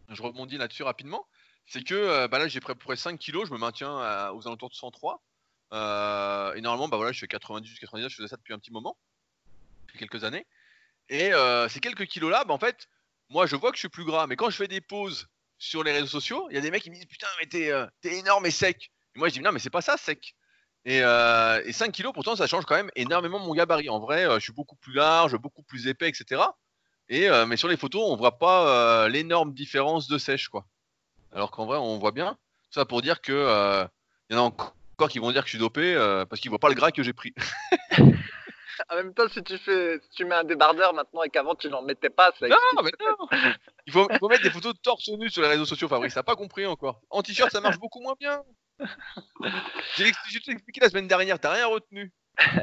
[0.09, 1.25] Je rebondis là-dessus rapidement.
[1.65, 3.47] C'est que euh, bah là, j'ai pris à peu près 5 kilos.
[3.47, 5.21] Je me maintiens aux alentours de 103.
[5.71, 8.11] Euh, et normalement, bah voilà, je fais 98, 99.
[8.11, 8.97] Je faisais ça depuis un petit moment,
[9.87, 10.45] depuis quelques années.
[11.09, 12.87] Et euh, ces quelques kilos-là, bah en fait,
[13.29, 14.27] moi, je vois que je suis plus gras.
[14.27, 16.83] Mais quand je fais des pauses sur les réseaux sociaux, il y a des mecs
[16.83, 18.91] qui me disent Putain, mais t'es euh, t'es énorme et sec.
[19.19, 20.35] Moi, je dis Non, mais c'est pas ça, sec.
[20.85, 23.89] Et, euh, et 5 kilos, pourtant, ça change quand même énormément mon gabarit.
[23.89, 26.41] En vrai, euh, je suis beaucoup plus large, beaucoup plus épais, etc.
[27.09, 30.65] Et, euh, mais sur les photos, on voit pas euh, l'énorme différence de sèche, quoi.
[31.33, 32.37] Alors qu'en vrai, on voit bien.
[32.71, 33.85] Ça pour dire que euh,
[34.29, 34.73] il y en a encore
[35.09, 37.03] qui vont dire que je suis dopé euh, parce qu'ils voient pas le gras que
[37.03, 37.33] j'ai pris.
[38.91, 41.69] En même temps, si tu fais, si tu mets un débardeur maintenant et qu'avant tu
[41.69, 43.27] n'en mettais pas, ça Non, mais non
[43.85, 46.13] il faut, faut mettre des photos de torse nu sur les réseaux sociaux, Fabrice.
[46.13, 47.01] T'as pas compris encore.
[47.09, 48.41] En t-shirt, ça marche beaucoup moins bien.
[49.97, 52.11] J'ai expliqué la semaine dernière, t'as rien retenu.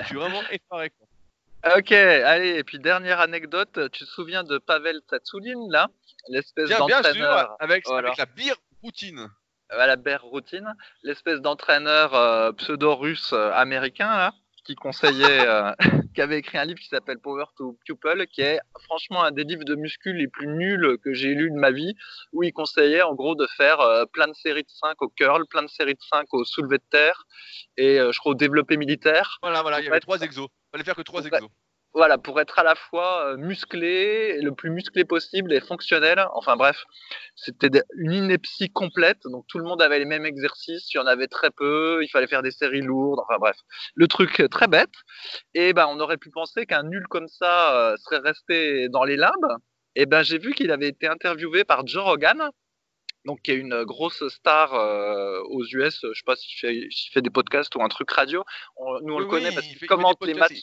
[0.01, 0.91] Je suis vraiment effaré.
[0.91, 1.79] Quoi.
[1.79, 5.89] Ok, allez, et puis dernière anecdote, tu te souviens de Pavel Tsatsoulin, là
[6.29, 8.09] L'espèce d'entraîneur avec, Voilà.
[8.09, 9.29] avec la bière routine.
[9.71, 14.33] à la Bear Routine, l'espèce d'entraîneur euh, pseudo-russe euh, américain, là,
[14.67, 15.73] qui conseillait, euh,
[16.15, 19.45] qui avait écrit un livre qui s'appelle Power to Pupil, qui est franchement un des
[19.45, 21.95] livres de muscu les plus nuls que j'ai lu de ma vie,
[22.33, 25.47] où il conseillait en gros de faire euh, plein de séries de 5 au curl,
[25.49, 27.27] plein de séries de 5 au soulevé de terre,
[27.77, 29.39] et euh, je crois au développé militaire.
[29.41, 30.49] Voilà, voilà, il y avait trois exos.
[30.73, 31.49] Fallait faire que trois exos.
[31.97, 36.23] Voilà, pour être à la fois euh, musclé, le plus musclé possible et fonctionnel.
[36.35, 36.85] Enfin bref,
[37.37, 39.23] c'était une ineptie complète.
[39.25, 42.09] Donc tout le monde avait les mêmes exercices, il y en avait très peu, il
[42.09, 43.21] fallait faire des séries lourdes.
[43.21, 43.57] Enfin bref,
[43.95, 44.93] le truc euh, très bête.
[45.55, 49.17] Et ben on aurait pu penser qu'un nul comme ça euh, serait resté dans les
[49.17, 49.57] limbes.
[49.95, 52.51] Et ben j'ai vu qu'il avait été interviewé par Joe Rogan.
[53.25, 57.31] Donc, qui est une grosse star euh, aux US, je sais pas s'il fait, des
[57.31, 58.45] podcasts ou un truc radio.
[58.77, 60.63] On- nous, on Oui, le connaît parce il qu'il commente les matchs.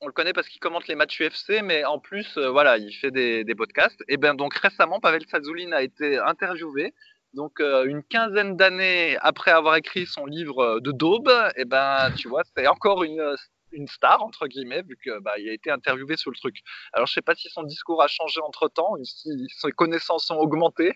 [0.00, 2.92] On le connaît parce qu'il commente les matchs UFC, mais en plus, euh, voilà, il
[2.92, 4.02] fait des, podcasts.
[4.08, 6.92] Et ben donc récemment, Pavel Tsazoulin a été interviewé.
[7.32, 12.12] Donc euh, une quinzaine d'années après avoir écrit son livre euh, de daube, et ben
[12.18, 16.16] tu vois, c'est encore une star entre guillemets vu que bah, il a été interviewé
[16.16, 16.58] sur le truc.
[16.92, 20.38] Alors je sais pas si son discours a changé entre temps, si ses connaissances ont
[20.38, 20.92] augmenté,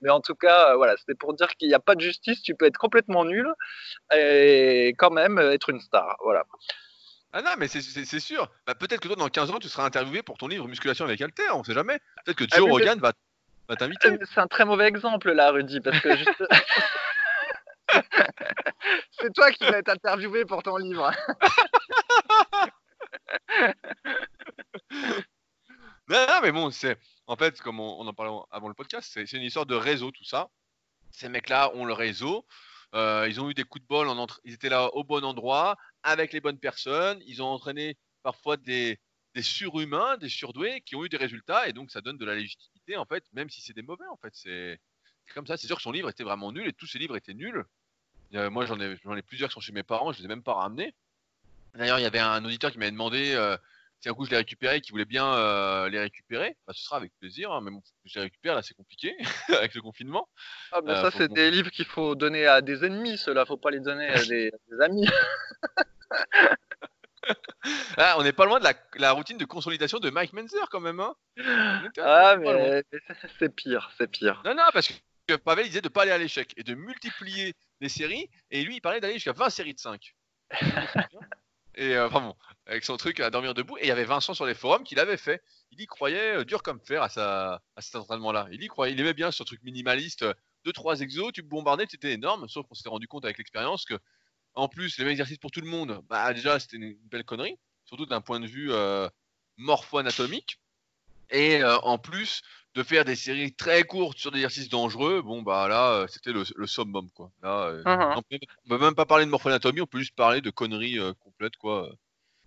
[0.00, 2.54] mais en tout cas voilà, c'était pour dire qu'il n'y a pas de justice, tu
[2.54, 3.52] peux être complètement nul
[4.16, 6.16] et quand même être une star.
[6.22, 6.44] Voilà.
[7.32, 8.50] Ah non, mais c'est- sûr.
[8.66, 11.20] Bah, Peut-être que toi, dans 15 ans, tu seras interviewé pour ton livre Musculation avec
[11.20, 11.98] Alter, on sait jamais.
[12.24, 13.12] Peut-être que Ah Joe mais- Rogan va,
[13.68, 14.08] va t'inviter.
[14.08, 16.44] Euh, C'est un très mauvais exemple là, Rudy, parce que juste...
[19.18, 21.10] c'est toi qui vas être interviewé pour ton livre.
[26.08, 26.98] Non, non, mais bon, c'est.
[27.26, 29.74] En fait, comme on, on en parlait avant le podcast, c'est c'est une histoire de
[29.74, 30.48] réseau, tout ça.
[31.10, 32.44] Ces mecs-là ont le réseau.
[32.94, 34.08] Euh, ils ont eu des coups de bol,
[34.44, 37.20] ils étaient là au bon endroit, avec les bonnes personnes.
[37.26, 38.98] Ils ont entraîné parfois des,
[39.40, 42.96] surhumains, des surdoués qui ont eu des résultats, et donc ça donne de la légitimité,
[42.96, 44.32] en fait, même si c'est des mauvais, en fait.
[44.34, 44.78] C'est
[45.34, 45.56] comme ça.
[45.56, 47.64] C'est sûr que son livre était vraiment nul, et tous ses livres étaient nuls.
[48.34, 50.28] Euh, moi, j'en ai, j'en ai plusieurs qui sont chez mes parents, je les ai
[50.28, 50.94] même pas ramenés.
[51.74, 53.56] D'ailleurs, il y avait un auditeur qui m'avait demandé euh,
[54.02, 56.96] si un coup je les récupérais, qui voulait bien euh, les récupérer, bah, ce sera
[56.96, 57.52] avec plaisir.
[57.52, 59.14] hein, mais bon, je les récupère, là, c'est compliqué
[59.48, 60.28] avec le confinement.
[60.72, 63.46] Ah, mais Euh, ça, c'est des livres qu'il faut donner à des ennemis, ceux-là.
[63.46, 65.06] Faut pas les donner à des, des amis.
[67.96, 70.80] Ah, on n'est pas loin de la, la routine de consolidation de Mike Menzer quand
[70.80, 70.98] même.
[70.98, 71.14] Hein
[71.98, 72.82] Ah, mais
[73.38, 74.42] c'est pire, c'est pire.
[74.44, 74.88] Non, non, parce
[75.28, 78.28] que Pavel disait de pas aller à l'échec et de multiplier les séries.
[78.50, 80.14] Et lui, il parlait d'aller jusqu'à 20 séries de 5.
[81.74, 82.34] et euh, bon,
[82.66, 83.76] avec son truc à dormir debout.
[83.78, 85.42] Et il y avait Vincent sur les forums qui l'avait fait.
[85.70, 88.48] Il y croyait euh, dur comme fer à, sa, à cet entraînement-là.
[88.52, 88.92] Il y croyait.
[88.92, 90.24] Il aimait bien ce truc minimaliste.
[90.66, 92.48] 2-3 exos, tu bombardais, c'était énorme.
[92.48, 93.94] Sauf qu'on s'était rendu compte avec l'expérience que,
[94.54, 97.58] en plus, les mêmes exercices pour tout le monde, bah déjà, c'était une belle connerie.
[97.84, 99.08] Surtout d'un point de vue euh,
[99.56, 100.60] morpho-anatomique.
[101.32, 102.42] Et euh, en plus,
[102.74, 106.32] de faire des séries très courtes sur des exercices dangereux, bon bah là euh, c'était
[106.32, 107.30] le, le summum quoi.
[107.42, 108.16] Là, euh, Mhm.
[108.16, 110.98] on, peut, on peut même pas parler de morphoanatomie, on peut juste parler de conneries
[111.20, 111.90] complètes quoi.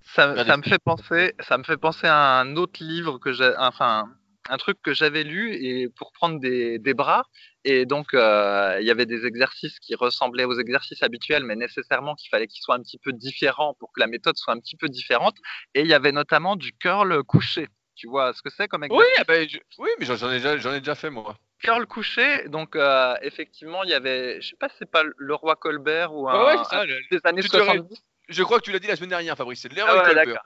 [0.01, 4.07] Ça, me fait penser, ça me fait penser à un autre livre que j'ai, enfin,
[4.49, 7.25] un truc que j'avais lu et pour prendre des, des bras.
[7.63, 12.13] Et donc, euh, il y avait des exercices qui ressemblaient aux exercices habituels, mais nécessairement
[12.15, 14.77] qu'il fallait qu'ils soient un petit peu différents pour que la méthode soit un petit
[14.77, 15.35] peu différente.
[15.73, 17.67] Et il y avait notamment du curl couché.
[17.95, 20.35] Tu vois ce que c'est comme exercice Oui, ah ben, je- oui, mais j'en ai
[20.35, 21.35] déjà, j'en ai déjà fait moi.
[21.59, 22.47] curl couché.
[22.49, 26.13] Donc, euh, effectivement, il y avait, je sais pas, si c'est pas le roi Colbert
[26.13, 28.01] ou un, Ouais, ouais, c'est ça, un le- des années tu te ré- 70.
[28.27, 29.61] Je crois que tu l'as dit la semaine dernière, Fabrice.
[29.61, 30.25] C'est de Ah l'Heroic ouais, Colbert.
[30.25, 30.43] d'accord.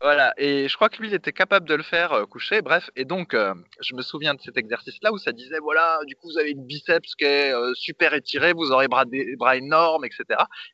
[0.00, 2.90] Voilà, et je crois que lui, il était capable de le faire euh, couché, bref.
[2.96, 6.26] Et donc, euh, je me souviens de cet exercice-là où ça disait, voilà, du coup,
[6.28, 10.04] vous avez une biceps qui est euh, super étirée, vous aurez bras, des bras énormes,
[10.04, 10.24] etc.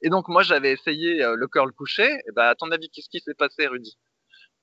[0.00, 2.04] Et donc, moi, j'avais essayé le curl couché.
[2.26, 3.98] Et ben, à ton avis, qu'est-ce qui s'est passé, Rudy?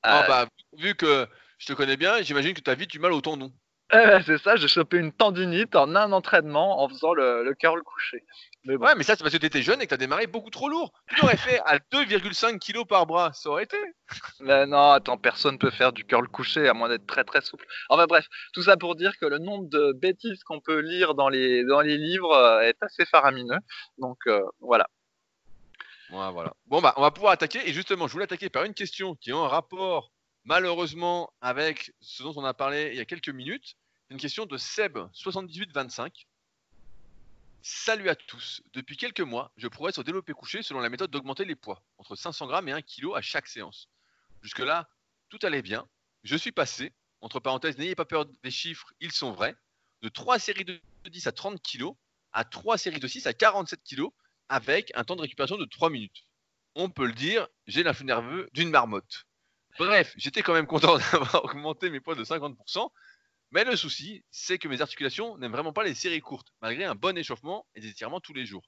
[0.02, 0.46] Ah, Euh, bah,
[0.78, 3.52] vu que je te connais bien, j'imagine que ta vie tu mal au tendon.
[3.94, 7.82] euh, C'est ça, j'ai chopé une tendinite en un entraînement en faisant le, le curl
[7.84, 8.24] couché.
[8.64, 8.86] Mais bon.
[8.86, 10.92] Ouais, mais ça c'est parce que t'étais jeune et que t'as démarré beaucoup trop lourd.
[11.10, 13.78] Tu l'aurais fait à 2,5 kilos par bras, ça aurait été.
[14.40, 17.66] Mais non, attends, personne peut faire du curl couché à moins d'être très très souple.
[17.90, 21.30] Enfin bref, tout ça pour dire que le nombre de bêtises qu'on peut lire dans
[21.30, 23.60] les, dans les livres euh, est assez faramineux.
[24.00, 24.88] Donc euh, voilà.
[26.12, 26.54] Ouais, voilà.
[26.68, 27.68] Bon, bah, on va pouvoir attaquer.
[27.68, 30.12] Et justement, je voulais attaquer par une question qui est en rapport,
[30.46, 33.76] malheureusement, avec ce dont on a parlé il y a quelques minutes.
[34.10, 36.26] Une question de Seb7825.
[37.64, 38.62] Salut à tous.
[38.74, 42.16] Depuis quelques mois, je progresse au développé couché selon la méthode d'augmenter les poids, entre
[42.16, 43.90] 500 grammes et 1 kg à chaque séance.
[44.44, 44.88] Jusque-là,
[45.30, 45.88] tout allait bien.
[46.24, 49.56] Je suis passé, entre parenthèses, n'ayez pas peur des chiffres, ils sont vrais,
[50.04, 50.80] de 3 séries de
[51.10, 51.90] 10 à 30 kg
[52.34, 54.04] à 3 séries de 6 à 47 kg
[54.50, 56.28] avec un temps de récupération de 3 minutes.
[56.76, 59.26] On peut le dire, j'ai l'influx nerveux d'une marmotte.
[59.78, 62.90] Bref, j'étais quand même content d'avoir augmenté mes poids de 50%,
[63.52, 66.96] mais le souci, c'est que mes articulations n'aiment vraiment pas les séries courtes, malgré un
[66.96, 68.64] bon échauffement et des étirements tous les jours.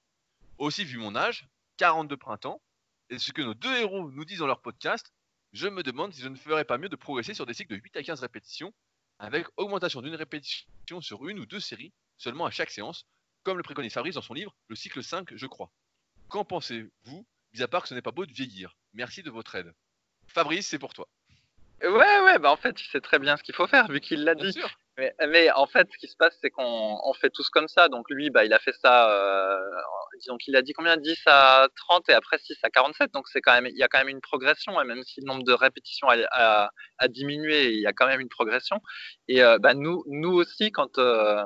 [0.58, 2.62] Aussi, vu mon âge, 42 printemps,
[3.10, 5.13] et ce que nos deux héros nous disent dans leur podcast,
[5.54, 7.82] je me demande si je ne ferais pas mieux de progresser sur des cycles de
[7.82, 8.74] 8 à 15 répétitions,
[9.20, 13.06] avec augmentation d'une répétition sur une ou deux séries, seulement à chaque séance,
[13.43, 15.72] comme le préconise Fabrice dans son livre Le cycle 5, je crois.
[16.28, 19.56] Qu'en pensez-vous, mis à part que ce n'est pas beau de vieillir Merci de votre
[19.56, 19.74] aide.
[20.28, 21.08] Fabrice, c'est pour toi.
[21.84, 21.90] Ouais,
[22.22, 24.34] ouais, bah en fait, il sait très bien ce qu'il faut faire vu qu'il l'a
[24.34, 24.52] dit.
[24.54, 24.70] sûr.
[24.98, 27.88] Mais, mais en fait, ce qui se passe, c'est qu'on on fait tous comme ça.
[27.88, 29.60] Donc lui, bah, il a fait ça, euh,
[30.20, 30.98] disons qu'il a dit combien?
[30.98, 33.13] 10 à 30 et après 6 à 47.
[33.13, 34.82] Donc c'est quand même, il y a quand même une progression.
[34.82, 38.08] Et même si le nombre de répétitions a, a, a diminué, il y a quand
[38.08, 38.82] même une progression.
[39.28, 41.44] Et euh, bah, nous, nous aussi, quand euh,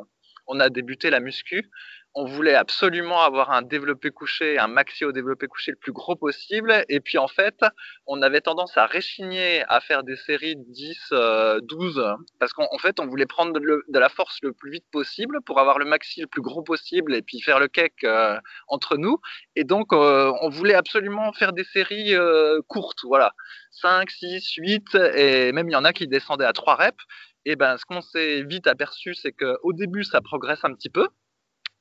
[0.48, 1.70] on a débuté la muscu,
[2.14, 6.16] on voulait absolument avoir un développé couché, un maxi au développé couché le plus gros
[6.16, 6.84] possible.
[6.90, 7.64] Et puis en fait,
[8.06, 12.04] on avait tendance à réchigner à faire des séries de 10, euh, 12,
[12.40, 15.60] parce qu'en en fait, on voulait prendre de, la force le plus vite possible pour
[15.60, 19.20] avoir le maxi le plus gros possible et puis faire le cake euh, entre nous.
[19.56, 23.34] Et donc, euh, on voulait absolument faire des séries euh, courtes, voilà.
[23.72, 27.04] 5, 6, 8, et même il y en a qui descendaient à 3 reps.
[27.46, 31.08] Et ben, ce qu'on s'est vite aperçu, c'est qu'au début, ça progresse un petit peu.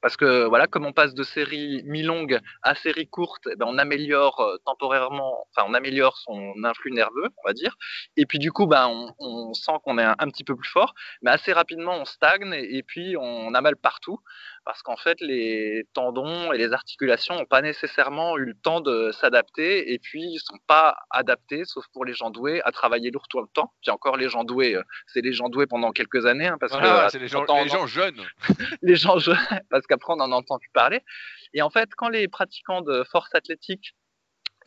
[0.00, 3.78] Parce que voilà, comme on passe de séries mi-longues à séries courtes, eh ben, on
[3.78, 7.76] améliore euh, temporairement, enfin on améliore son influx nerveux, on va dire.
[8.16, 10.94] Et puis du coup, ben, on, on sent qu'on est un, petit peu plus fort,
[11.22, 14.20] mais assez rapidement on stagne et, et puis on a mal partout
[14.64, 19.10] parce qu'en fait les tendons et les articulations n'ont pas nécessairement eu le temps de
[19.12, 23.26] s'adapter et puis ils sont pas adaptés, sauf pour les gens doués, à travailler lourd
[23.28, 23.72] tout le temps.
[23.82, 26.72] Puis encore les gens doués, euh, c'est les gens doués pendant quelques années, hein, parce
[26.72, 28.20] voilà, que c'est les, gens, les gens jeunes.
[28.82, 29.36] les gens jeunes,
[29.70, 31.00] parce qu'après on en entend plus parler.
[31.54, 33.94] Et en fait, quand les pratiquants de force athlétique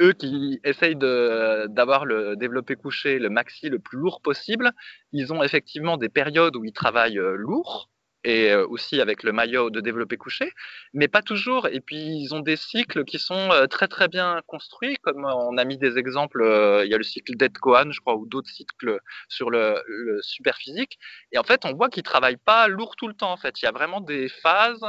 [0.01, 4.71] eux qui essayent d'avoir le développé couché, le maxi le plus lourd possible,
[5.11, 7.89] ils ont effectivement des périodes où ils travaillent lourd,
[8.23, 10.51] et euh, aussi avec le maillot de développé couché,
[10.93, 11.67] mais pas toujours.
[11.67, 15.57] Et puis ils ont des cycles qui sont euh, très très bien construits, comme on
[15.57, 16.41] a mis des exemples.
[16.85, 20.21] il y a le cycle d'Ed Cohen, je crois, ou d'autres cycles sur le, le
[20.21, 20.97] super physique.
[21.31, 23.31] Et en fait, on voit qu'ils travaillent pas lourd tout le temps.
[23.31, 24.85] En fait, il y a vraiment des phases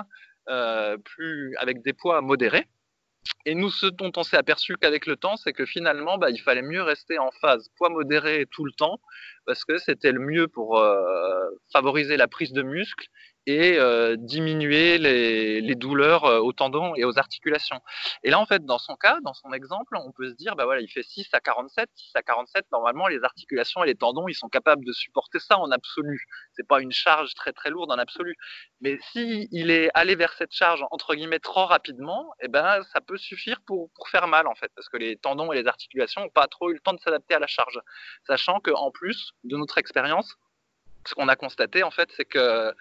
[1.04, 2.66] plus avec des poids modérés.
[3.46, 6.40] Et nous, ce dont on s'est aperçu qu'avec le temps, c'est que finalement, bah, il
[6.40, 9.00] fallait mieux rester en phase poids modéré tout le temps,
[9.44, 13.06] parce que c'était le mieux pour euh, favoriser la prise de muscle
[13.46, 17.80] et euh, diminuer les, douleurs euh, aux tendons et aux articulations.
[18.22, 20.64] Et là, en fait, dans son cas, dans son exemple, on peut se dire, bah
[20.64, 21.90] voilà, il fait 6 à 47.
[21.94, 25.58] 6 à 47, normalement, les articulations et les tendons, ils sont capables de supporter ça
[25.58, 26.26] en absolu.
[26.52, 28.36] C'est pas une charge très très lourde en absolu.
[28.80, 33.16] Mais si est allé vers cette charge entre guillemets trop rapidement, eh ben ça peut
[33.16, 36.46] suffire pour, faire mal en fait, parce que les tendons et les articulations n'ont pas
[36.46, 37.80] trop eu le temps de s'adapter à la charge.
[38.26, 40.36] Sachant que en plus de notre expérience,
[41.08, 42.72] ce qu'on a constaté, en fait, c'est que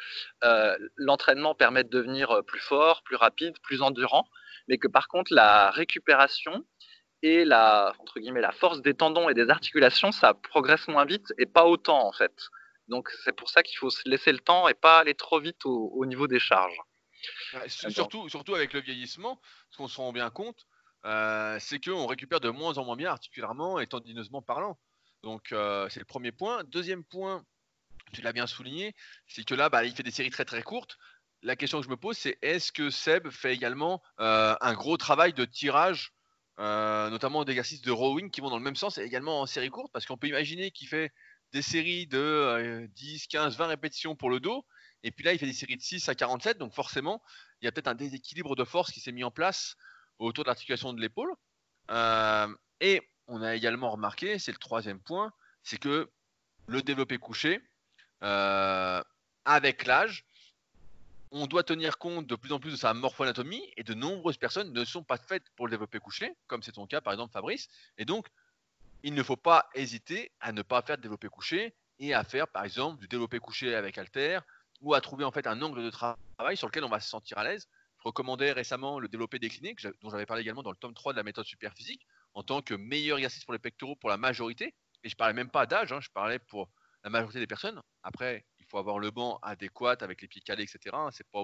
[0.44, 4.28] euh, l'entraînement permet de devenir euh, plus fort, plus rapide, plus endurant,
[4.68, 6.66] mais que par contre, la récupération
[7.22, 11.34] et la, entre guillemets, la force des tendons et des articulations, ça progresse moins vite
[11.38, 12.34] et pas autant, en fait.
[12.88, 15.66] Donc, c'est pour ça qu'il faut se laisser le temps et pas aller trop vite
[15.66, 16.78] au, niveau des charges.
[17.68, 20.66] surtout, surtout avec le vieillissement, ce qu'on se rend bien compte,
[21.06, 24.78] euh, c'est qu'on récupère de moins en moins bien articulairement et tendineusement parlant.
[25.24, 25.46] Donc,
[25.90, 26.66] c'est le premier point.
[26.66, 27.46] Deuxième point,
[28.14, 28.96] tu l'as bien souligné,
[29.28, 30.98] c'est que là, bah, il fait des séries très très courtes.
[31.42, 34.96] La question que je me pose, c'est est-ce que Seb fait également euh, un gros
[34.96, 36.14] travail de tirage,
[36.60, 39.70] euh, notamment d'exercices de rowing qui vont dans le même sens et également en série
[39.70, 41.12] courte Parce qu'on peut imaginer qu'il fait
[41.52, 44.66] des séries de 10, 15, 20 répétitions pour le dos.
[45.04, 46.58] Et puis là, il fait des séries de 6 à 47.
[46.58, 47.22] Donc forcément,
[47.62, 49.76] il y a peut-être un déséquilibre de force qui s'est mis en place
[50.20, 51.34] autour de l'articulation de l'épaule.
[51.92, 52.48] Euh,
[52.80, 55.32] et on a également remarqué, c'est le troisième point,
[55.64, 56.10] c'est que
[56.68, 57.62] le développé couché,
[58.24, 60.26] avec l'âge,
[61.32, 64.72] on doit tenir compte de plus en plus de sa morpho-anatomie et de nombreuses personnes
[64.72, 67.68] ne sont pas faites pour le développer couché, comme c'est ton cas par exemple Fabrice.
[67.98, 68.28] Et donc,
[69.02, 72.48] il ne faut pas hésiter à ne pas faire de développé couché et à faire
[72.48, 74.40] par exemple du développé couché avec alter
[74.82, 77.38] ou à trouver en fait un angle de travail sur lequel on va se sentir
[77.40, 77.68] à l'aise.
[77.98, 81.18] Je recommandais récemment le développé décliné, dont j'avais parlé également dans le tome 3 de
[81.18, 84.76] la méthode super physique, en tant que meilleur exercice pour les pectoraux pour la majorité.
[85.04, 86.70] Et je parlais même pas d'âge, hein, je parlais pour
[87.04, 87.82] la majorité des personnes.
[88.04, 90.96] Après, il faut avoir le banc adéquat avec les pieds calés, etc.
[91.12, 91.44] C'est pas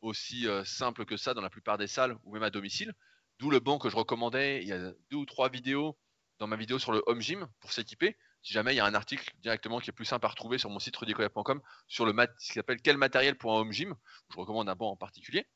[0.00, 2.92] aussi euh, simple que ça dans la plupart des salles ou même à domicile.
[3.38, 4.62] D'où le banc que je recommandais.
[4.62, 5.98] Il y a deux ou trois vidéos
[6.38, 8.16] dans ma vidéo sur le home gym pour s'équiper.
[8.42, 10.70] Si jamais il y a un article directement qui est plus simple à retrouver sur
[10.70, 13.94] mon site rudicoya.com sur le mat ce qui s'appelle quel matériel pour un home gym.
[14.30, 15.46] Je recommande un banc en particulier.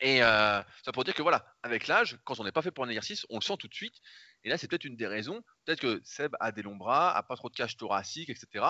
[0.00, 2.84] Et euh, ça pour dire que voilà, avec l'âge, quand on n'est pas fait pour
[2.84, 3.96] un exercice, on le sent tout de suite.
[4.44, 5.42] Et là, c'est peut-être une des raisons.
[5.64, 8.64] Peut-être que Seb a des longs bras, a pas trop de cage thoracique, etc.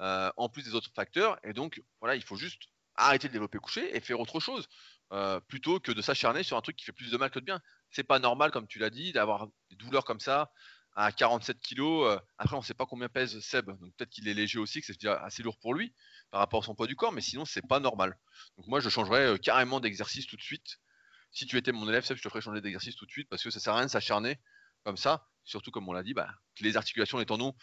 [0.00, 1.38] Euh, en plus des autres facteurs.
[1.44, 2.62] Et donc, voilà, il faut juste
[2.96, 4.66] arrêter de développer couché et faire autre chose.
[5.12, 7.44] Euh, plutôt que de s'acharner sur un truc qui fait plus de mal que de
[7.44, 7.60] bien.
[7.90, 10.50] C'est pas normal, comme tu l'as dit, d'avoir des douleurs comme ça
[10.96, 12.18] à 47 kg.
[12.38, 14.86] après, on ne sait pas combien pèse Seb, donc peut-être qu'il est léger aussi, que
[14.86, 15.94] c'est assez lourd pour lui
[16.30, 18.18] par rapport à son poids du corps, mais sinon, c'est pas normal.
[18.56, 20.78] Donc moi, je changerais euh, carrément d'exercice tout de suite.
[21.30, 23.42] Si tu étais mon élève, Seb, je te ferais changer d'exercice tout de suite parce
[23.42, 24.40] que ça sert à rien de s'acharner
[24.84, 25.26] comme ça.
[25.44, 26.28] Surtout, comme on l'a dit, bah,
[26.60, 27.54] les articulations, les tendons,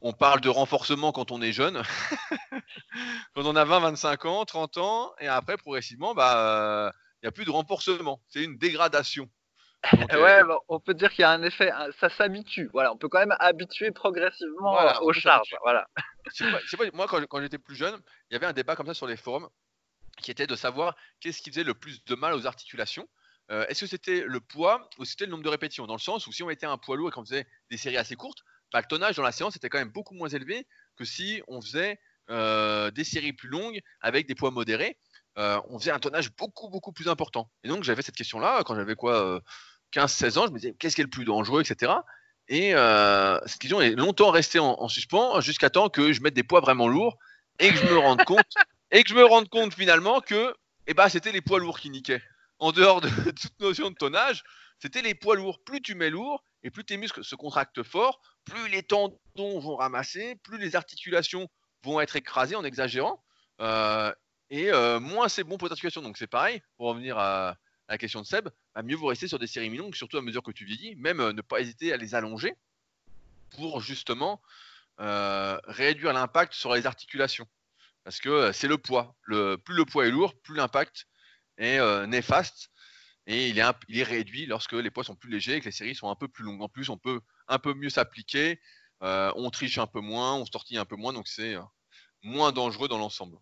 [0.00, 1.82] on parle de renforcement quand on est jeune,
[3.34, 7.32] quand on a 20, 25 ans, 30 ans, et après, progressivement, bah, il n'y a
[7.32, 8.22] plus de renforcement.
[8.28, 9.30] C'est une dégradation.
[9.92, 12.68] Ouais, euh, on peut dire qu'il y a un effet, ça s'habitue.
[12.72, 15.54] Voilà, on peut quand même habituer progressivement aux charges.
[15.62, 15.88] Voilà.
[16.92, 17.98] moi, quand, j'étais plus jeune,
[18.30, 19.48] il y avait un débat comme ça sur les forums
[20.20, 23.08] qui était de savoir qu'est-ce qui faisait le plus de mal aux articulations.
[23.50, 25.86] Euh, est-ce que c'était le poids ou c'était le nombre de répétitions?
[25.86, 27.96] Dans le sens où si on était un poids lourd et qu'on faisait des séries
[27.96, 30.66] assez courtes, bah, le tonnage dans la séance était quand même beaucoup moins élevé
[30.96, 31.98] que si on faisait
[32.30, 34.98] euh, des séries plus longues avec des poids modérés.
[35.36, 37.50] On faisait un tonnage beaucoup beaucoup plus important.
[37.64, 39.40] Et donc j'avais cette question-là quand j'avais quoi
[39.92, 41.92] 15-16 ans, je me disais qu'est-ce qui est le plus dangereux, etc.
[42.50, 46.42] Et euh, cette question est longtemps restée en, suspens jusqu'à temps que je mette des
[46.42, 47.16] poids vraiment lourds
[47.60, 48.40] et que je me rende compte
[48.90, 50.52] et que je me rende compte finalement que
[50.88, 52.22] eh ben, c'était les poids lourds qui niquaient.
[52.58, 54.42] En dehors de toute notion de tonnage,
[54.80, 55.62] c'était les poids lourds.
[55.64, 59.76] Plus tu mets lourd et plus tes muscles se contractent fort, plus les tendons vont
[59.76, 61.48] ramasser, plus les articulations
[61.84, 63.22] vont être écrasées en exagérant.
[63.60, 64.12] Euh,
[64.50, 66.02] et euh, moins c'est bon pour l'articulation.
[66.02, 67.56] Donc c'est pareil, pour revenir à,
[67.88, 68.48] la question de Seb,
[68.84, 71.32] mieux vous rester sur des séries mi-longues, surtout à mesure que tu vieillis, même euh,
[71.32, 72.54] ne pas hésiter à les allonger
[73.50, 74.40] pour justement
[75.00, 77.48] euh, réduire l'impact sur les articulations.
[78.04, 79.16] Parce que c'est le poids.
[79.24, 81.06] Plus le poids est lourd, plus l'impact
[81.58, 82.70] est néfaste.
[83.26, 85.70] Et il est, il est, réduit lorsque les poids sont plus légers et que les
[85.70, 86.62] séries sont un peu plus longues.
[86.62, 88.58] En plus, on peut un peu mieux s'appliquer,
[89.02, 91.56] on triche un peu moins, on se tortille un peu moins, donc c'est
[92.22, 93.36] moins dangereux dans l'ensemble.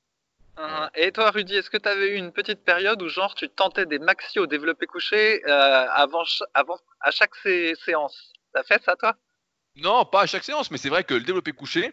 [0.95, 3.87] Et toi, Rudy, est-ce que tu avais eu une petite période où, genre, tu tentais
[3.87, 8.33] des maxi au développé couché euh, avant, avant, à chaque séance?
[8.53, 9.15] T'as fait ça, toi?
[9.77, 11.93] Non, pas à chaque séance, mais c'est vrai que le développé couché,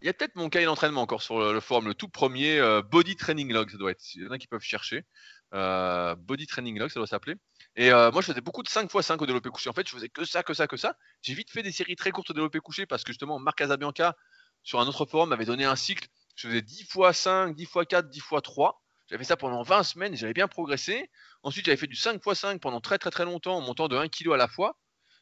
[0.00, 2.80] il y a peut-être mon cahier d'entraînement encore sur le, forum, le tout premier euh,
[2.80, 4.02] Body Training Log, ça doit être.
[4.14, 5.04] Il y en a qui peuvent chercher.
[5.52, 7.36] Euh, body Training Log, ça doit s'appeler.
[7.76, 9.68] Et moi, je faisais beaucoup de 5x5 au développé couché.
[9.68, 10.96] En fait, je faisais que ça, que ça, que ça.
[11.22, 14.16] J'ai vite fait des séries très courtes au développé couché parce que justement, Marc Casabianca,
[14.62, 17.74] sur un autre forum, m'avait donné un cycle je faisais 10 x 5, 10 x
[17.88, 18.82] 4, 10 x 3.
[19.08, 21.10] J'avais ça pendant 20 semaines, j'avais bien progressé.
[21.42, 23.96] Ensuite, j'avais fait du 5 x 5 pendant très très très longtemps en montant de
[23.96, 24.76] 1 kg à la fois.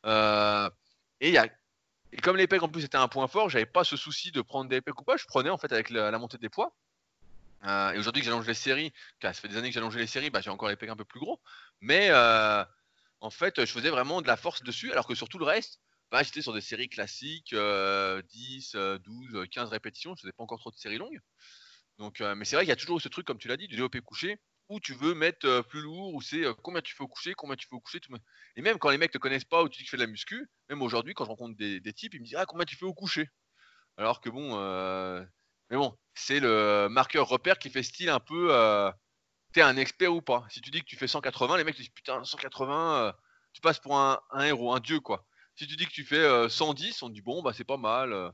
[0.07, 0.71] Euh,
[1.21, 1.37] et,
[2.23, 4.69] comme les pecs en plus était un point fort, j'avais pas ce souci de prendre
[4.69, 5.17] des pecs ou pas.
[5.17, 6.75] Je prenais en fait avec la, montée des poids.
[7.65, 10.31] Euh, et aujourd'hui que j'allonge les séries, ça fait des années que j'allonge les séries,
[10.31, 11.41] bah, j'ai encore les pecs un peu plus gros.
[11.81, 12.65] Mais euh,
[13.21, 15.81] en fait, je faisais vraiment de la force dessus, alors que sur tout le reste,
[16.13, 20.15] bah, j'étais sur des séries classiques, 10, 12, 15 répétitions.
[20.15, 21.21] Je faisais pas encore trop de séries longues.
[21.99, 23.69] Donc, euh, mais c'est vrai qu'il y a toujours ce truc, comme tu l'as dit,
[23.69, 24.39] du développé couché,
[24.69, 27.35] où tu veux mettre euh, plus lourd, où c'est euh, combien tu fais au coucher,
[27.35, 28.01] combien tu fais au coucher.
[28.57, 30.03] Et même quand les mecs te connaissent pas, ou tu dis que tu fais de
[30.03, 32.77] la muscu, même aujourd'hui, quand je rencontre des, types, ils me disent Ah, combien tu
[32.77, 33.29] fais au coucher?
[33.97, 34.57] Alors que bon,
[35.71, 38.51] mais bon, c'est le marqueur repère qui fait style un peu
[39.53, 40.47] t'es un expert ou pas.
[40.51, 43.15] Si tu dis que tu fais 180, les mecs disent Putain, 180,
[43.53, 45.27] tu passes pour un héros, un dieu, quoi.
[45.57, 48.13] Si tu dis que tu fais 110, euh, on dit bon, bah c'est pas mal.
[48.13, 48.31] Euh.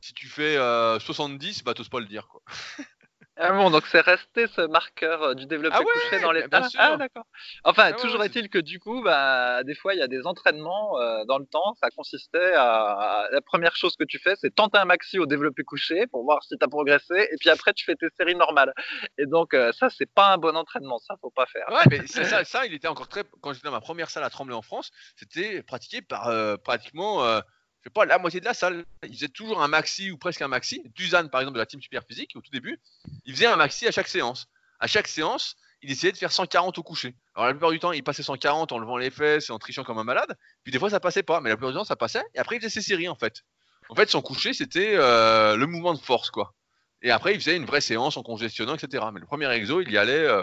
[0.00, 2.42] Si tu fais 70, euh, bah t'oses pas le dire, quoi.
[3.42, 6.44] Ah bon, donc c'est resté ce marqueur euh, du développé ah couché dans les.
[6.52, 7.24] Ah, ah, d'accord.
[7.64, 11.00] Enfin, ah toujours est-il que du coup, bah, des fois, il y a des entraînements
[11.00, 11.74] euh, dans le temps.
[11.82, 15.62] Ça consistait à, La première chose que tu fais, c'est tenter un maxi au développé
[15.62, 17.28] couché pour voir si tu as progressé.
[17.32, 18.74] Et puis après, tu fais tes séries normales.
[19.16, 20.98] Et donc, euh, ça, c'est pas un bon entraînement.
[20.98, 21.66] Ça, faut pas faire.
[21.70, 23.24] Ouais, mais ça, ça, il était encore très.
[23.40, 26.30] Quand j'étais dans ma première salle à Tremblay en France, c'était pratiqué par
[26.62, 27.40] pratiquement
[27.80, 30.42] je sais pas, la moitié de la salle, ils faisaient toujours un maxi ou presque
[30.42, 30.82] un maxi.
[30.94, 32.78] Duzan, par exemple, de la team super physique, au tout début,
[33.24, 34.48] il faisait un maxi à chaque séance.
[34.80, 37.16] À chaque séance, il essayait de faire 140 au coucher.
[37.34, 39.82] Alors la plupart du temps, il passait 140 en levant les fesses et en trichant
[39.82, 40.36] comme un malade.
[40.62, 42.22] Puis des fois, ça passait pas, mais la plupart du temps, ça passait.
[42.34, 43.42] Et après, il faisait ses séries en fait.
[43.88, 46.54] En fait, son coucher, c'était euh, le mouvement de force, quoi.
[47.02, 49.04] Et après, il faisait une vraie séance en congestionnant, etc.
[49.12, 50.42] Mais le premier exo, il y allait euh,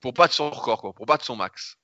[0.00, 1.76] pour battre son record, pour battre son max.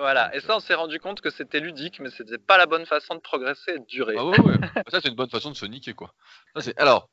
[0.00, 2.86] Voilà, et ça, on s'est rendu compte que c'était ludique, mais c'était pas la bonne
[2.86, 4.14] façon de progresser et de durer.
[4.18, 4.56] Ah ouais, ouais.
[4.90, 6.14] ça, c'est une bonne façon de se niquer, quoi.
[6.78, 7.10] Alors,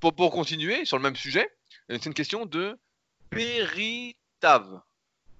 [0.00, 1.50] pour, pour continuer sur le même sujet,
[1.90, 2.78] euh, c'est une question de
[3.28, 4.80] Peritav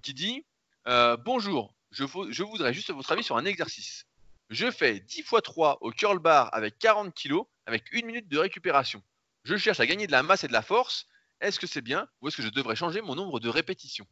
[0.03, 0.45] qui dit
[0.89, 4.05] euh, Bonjour, je, je voudrais juste votre avis sur un exercice.
[4.51, 8.37] Je fais 10 x 3 au curl bar avec 40 kg avec une minute de
[8.37, 9.03] récupération.
[9.45, 11.07] Je cherche à gagner de la masse et de la force.
[11.41, 14.07] Est-ce que c'est bien ou est-ce que je devrais changer mon nombre de répétitions?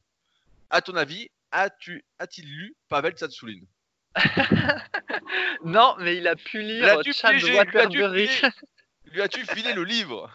[0.70, 3.60] À ton avis, a-t-il lu Pavel Tsatsoulin?
[5.64, 8.28] Non, mais il a pu lire Chad Waterbury.
[9.12, 10.30] Lui as-tu filé le livre?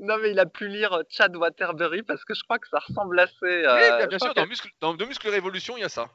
[0.00, 3.20] Non, mais il a pu lire Chad Waterbury parce que je crois que ça ressemble
[3.20, 3.34] assez.
[3.42, 6.10] Euh, oui, bien sûr, dans, muscle, dans Muscle Révolution, il y a ça.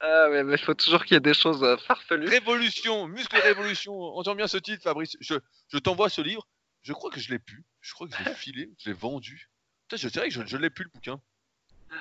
[0.00, 2.28] Ah, mais il faut toujours qu'il y ait des choses euh, farfelues.
[2.28, 3.94] Révolution, Muscle Révolution.
[3.94, 5.16] Entends bien ce titre, Fabrice.
[5.20, 5.34] Je,
[5.68, 6.46] je t'envoie ce livre.
[6.82, 7.64] Je crois que je l'ai pu.
[7.80, 8.70] Je crois que je l'ai filé.
[8.78, 9.50] Je l'ai vendu.
[9.90, 11.22] je dirais que je, je l'ai plus le bouquin.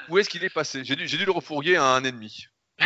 [0.10, 0.84] Où est-ce qu'il est passé?
[0.84, 2.46] J'ai dû, dû le refourguer à un ennemi.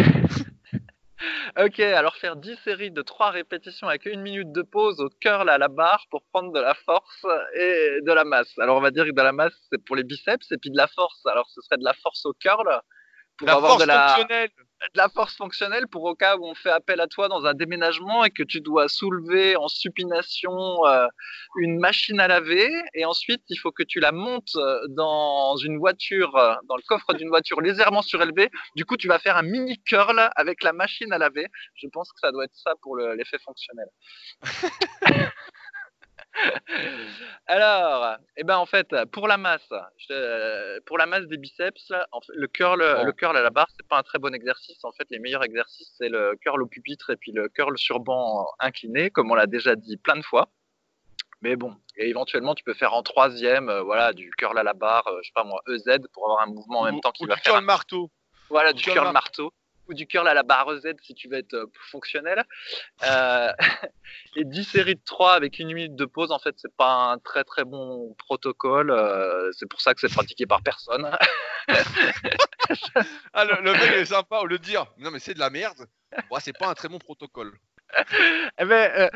[1.58, 5.50] ok, alors faire 10 séries de 3 répétitions avec une minute de pause au curl
[5.50, 7.26] à la barre pour prendre de la force
[7.56, 8.58] et de la masse.
[8.60, 10.78] Alors on va dire que de la masse c'est pour les biceps et puis de
[10.78, 12.68] la force, alors ce serait de la force au curl
[13.38, 14.18] pour avoir de la,
[14.82, 17.54] de la force fonctionnelle pour au cas où on fait appel à toi dans un
[17.54, 21.08] déménagement et que tu dois soulever en supination euh,
[21.58, 24.58] une machine à laver et ensuite il faut que tu la montes
[24.90, 28.50] dans une voiture, euh, dans le coffre d'une voiture légèrement surélevée.
[28.76, 31.48] Du coup, tu vas faire un mini curl avec la machine à laver.
[31.76, 33.88] Je pense que ça doit être ça pour l'effet fonctionnel.
[37.48, 39.70] Alors, eh ben en fait, pour la masse,
[40.86, 41.92] pour la masse des biceps,
[42.30, 44.84] le curl, le curl à la barre, c'est pas un très bon exercice.
[44.84, 48.00] En fait, les meilleurs exercices, c'est le curl au pupitre et puis le curl sur
[48.00, 50.50] banc incliné, comme on l'a déjà dit plein de fois.
[51.42, 54.74] Mais bon, et éventuellement, tu peux faire en troisième, euh, voilà, du curl à la
[54.74, 57.26] barre, euh, je sais pas moi, EZ pour avoir un mouvement en même temps qui
[57.26, 57.54] va du faire.
[57.54, 58.12] Curl marteau.
[58.50, 59.54] Voilà, du, curl, marteau
[59.88, 62.44] ou du curl à la barre Z si tu veux être euh, fonctionnel.
[63.04, 63.52] Euh,
[64.36, 67.18] et 10 séries de 3 avec une minute de pause, en fait, c'est pas un
[67.20, 68.92] très très bon protocole.
[68.92, 71.10] Euh, c'est pour ça que c'est pratiqué par personne.
[73.34, 75.88] ah, le, mec est sympa au lieu de dire non, mais c'est de la merde.
[76.30, 77.54] Bon, c'est pas un très bon protocole.
[78.60, 79.10] eh ben,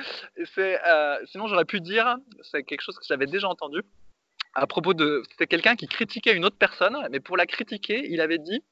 [0.55, 0.79] c'est,
[1.25, 3.81] sinon, j'aurais pu dire, c'est quelque chose que j'avais déjà entendu
[4.55, 5.23] à propos de.
[5.31, 8.63] C'était quelqu'un qui critiquait une autre personne, mais pour la critiquer, il avait dit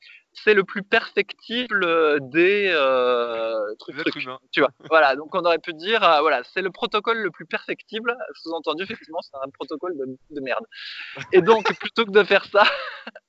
[0.44, 1.86] c'est le plus perfectible
[2.30, 4.70] des euh, trucs, trucs, tu vois.
[4.90, 8.16] voilà, donc on aurait pu dire, euh, voilà, c'est le protocole le plus perfectible.
[8.36, 9.96] Sous-entendu, effectivement, c'est un protocole
[10.30, 10.66] de, merde.
[11.34, 12.64] Et donc, plutôt que de faire ça,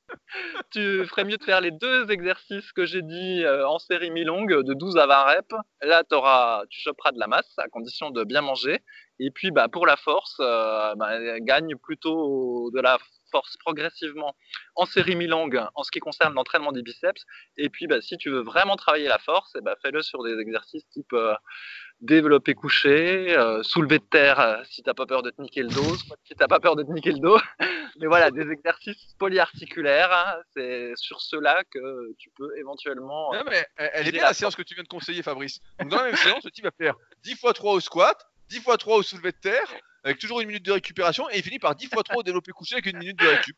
[0.70, 4.62] tu ferais mieux de faire les deux exercices que j'ai dit euh, en série mi-longue,
[4.62, 5.54] de 12 à 20 reps.
[5.82, 8.80] Là, auras, tu choperas de la masse à condition de bien manger.
[9.18, 12.98] Et puis, bah, pour la force, bah, gagne plutôt de la
[13.30, 14.34] force progressivement
[14.74, 17.22] en série mi-longue en ce qui concerne l'entraînement des biceps.
[17.56, 20.88] Et puis, bah, si tu veux vraiment travailler la force, bah, fais-le sur des exercices
[20.90, 21.34] type euh,
[22.00, 25.68] développer couché, euh, soulever de terre euh, si t'as pas peur de te niquer le
[25.68, 27.38] dos, si t'as pas peur de te niquer le dos.
[28.00, 33.32] mais voilà, des exercices polyarticulaires, hein, c'est sur cela que tu peux éventuellement.
[33.32, 35.60] Non, mais elle est bien la, séance que tu viens de conseiller, Fabrice.
[35.80, 38.16] Donc, dans la même séance, le type va faire 10 fois 3 au squat,
[38.48, 39.74] 10 fois 3 au soulevé de terre,
[40.04, 42.52] avec toujours une minute de récupération, et il finit par 10 fois 3 au développé
[42.52, 43.56] couché avec une minute de récup.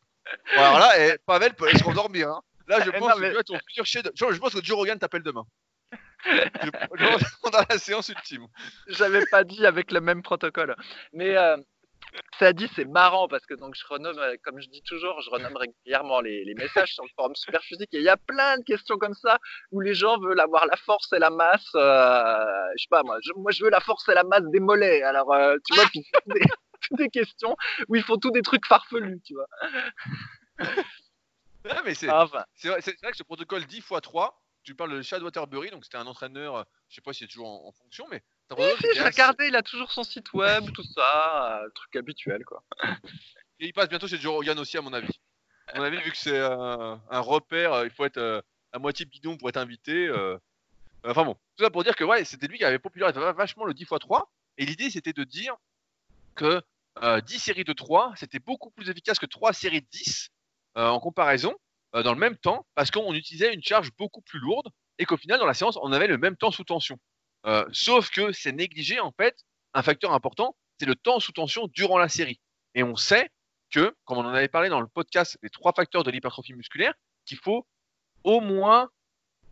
[0.55, 2.29] Alors là, et Pavel peut aller se rendormir.
[2.29, 2.41] Hein.
[2.67, 5.45] Là, je pense, que ton futur je, pense que Joe Rogan t'appelle demain.
[6.25, 6.69] je,
[7.41, 8.47] pense dans la séance ultime.
[8.87, 10.75] J'avais pas dit avec le même protocole.
[11.13, 11.57] Mais euh,
[12.39, 15.29] ça dit, c'est marrant parce que donc je renomme, euh, comme je dis toujours, je
[15.29, 18.97] renomme régulièrement les, messages sur le forum Superphysique et il y a plein de questions
[18.97, 19.37] comme ça
[19.71, 21.69] où les gens veulent avoir la force et la masse.
[21.75, 22.43] Euh,
[22.77, 25.03] je sais pas moi, je, moi je veux la force et la masse des mollets.
[25.03, 26.41] Alors euh, tu vois, puis des,
[26.91, 27.55] des, questions
[27.87, 29.47] où ils font tous des trucs farfelus, tu vois.
[31.85, 32.27] mais c'est vrai,
[33.11, 36.65] que ce protocole 10 x 3, tu parles de Chad Waterbury, donc c'était un entraîneur,
[36.89, 38.23] je sais pas s'il est toujours en fonction, mais
[38.57, 42.63] oui, j'ai regardé, il a toujours son site web, tout ça, euh, truc habituel quoi.
[43.59, 45.19] Et il passe bientôt chez Joe Rogan aussi, à mon avis.
[45.67, 48.41] À mon avis, vu que c'est un repère, euh, il faut être euh,
[48.73, 50.09] à moitié bidon pour être invité.
[51.03, 53.73] Enfin bon, tout ça pour dire que ouais, c'était lui qui avait popularisé vachement le
[53.73, 54.31] 10 x 3.
[54.57, 55.55] Et l'idée, c'était de dire
[56.35, 56.61] que
[57.01, 60.31] 10 séries de 3, c'était beaucoup plus efficace que 3 séries de 10
[60.75, 61.55] en comparaison,
[61.93, 65.39] dans le même temps, parce qu'on utilisait une charge beaucoup plus lourde et qu'au final,
[65.39, 66.97] dans la séance, on avait le même temps sous tension.
[67.45, 69.35] Euh, sauf que c'est négligé en fait.
[69.73, 72.39] Un facteur important, c'est le temps sous tension durant la série.
[72.75, 73.29] Et on sait
[73.71, 76.93] que, comme on en avait parlé dans le podcast les trois facteurs de l'hypertrophie musculaire,
[77.25, 77.65] qu'il faut
[78.23, 78.89] au moins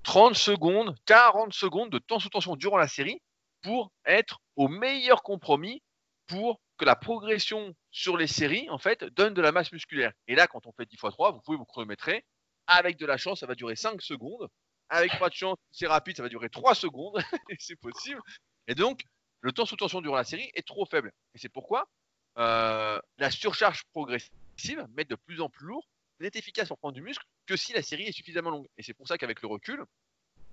[0.03, 3.21] 30 secondes, 40 secondes de temps sous tension durant la série
[3.61, 5.81] pour être au meilleur compromis
[6.27, 10.11] pour que la progression sur les séries, en fait, donne de la masse musculaire.
[10.27, 12.25] Et là, quand on fait 10 x 3, vous pouvez vous chronométrer.
[12.67, 14.47] Avec de la chance, ça va durer 5 secondes.
[14.89, 17.17] Avec pas de chance, c'est rapide, ça va durer 3 secondes,
[17.49, 18.21] et c'est possible.
[18.67, 19.01] Et donc,
[19.41, 21.11] le temps sous tension durant la série est trop faible.
[21.33, 21.87] Et c'est pourquoi
[22.37, 25.87] euh, la surcharge progressive, mettre de plus en plus lourd,
[26.19, 28.67] n'est efficace pour prendre du muscle que si la série est suffisamment longue.
[28.77, 29.83] Et c'est pour ça qu'avec le recul,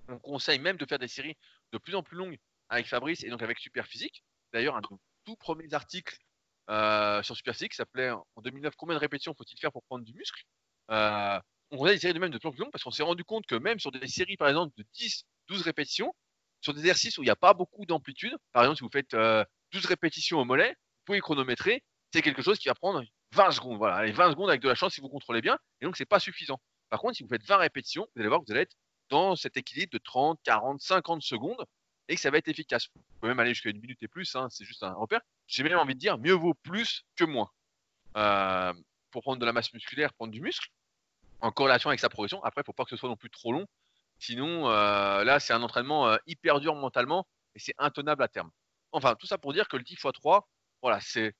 [0.08, 1.36] on conseille même de faire des séries
[1.72, 4.22] de plus en plus longues avec Fabrice et donc avec Superphysique.
[4.52, 6.16] D'ailleurs, un de nos tout premiers articles
[6.68, 10.42] euh, sur Superphysique s'appelait en 2009 Combien de répétitions faut-il faire pour prendre du muscle?
[10.90, 11.38] Euh,
[11.70, 13.54] on a des séries de même de plus longues parce qu'on s'est rendu compte que
[13.54, 16.14] même sur des séries, par exemple, de 10, 12 répétitions,
[16.60, 19.10] sur des exercices où il n'y a pas beaucoup d'amplitude, par exemple, si vous faites
[19.12, 19.44] 12 euh,
[19.88, 23.78] répétitions au mollet, vous pouvez chronométrer, c'est quelque chose qui va prendre 20 secondes.
[23.78, 26.06] Voilà, les 20 secondes avec de la chance si vous contrôlez bien, et donc c'est
[26.06, 26.60] pas suffisant.
[26.88, 28.76] Par contre, si vous faites 20 répétitions, vous allez voir que vous allez être
[29.08, 31.64] dans cet équilibre de 30, 40, 50 secondes
[32.08, 32.88] et que ça va être efficace.
[32.94, 35.20] Vous pouvez même aller jusqu'à une minute et plus, hein, c'est juste un repère.
[35.46, 37.50] J'ai même envie de dire, mieux vaut plus que moins.
[38.16, 38.72] Euh,
[39.10, 40.68] pour prendre de la masse musculaire, prendre du muscle,
[41.40, 42.42] en corrélation avec sa progression.
[42.42, 43.66] Après, il ne faut pas que ce soit non plus trop long.
[44.18, 48.50] Sinon, euh, là, c'est un entraînement euh, hyper dur mentalement et c'est intenable à terme.
[48.92, 50.48] Enfin, tout ça pour dire que le 10 x 3,
[50.82, 51.34] voilà, c'est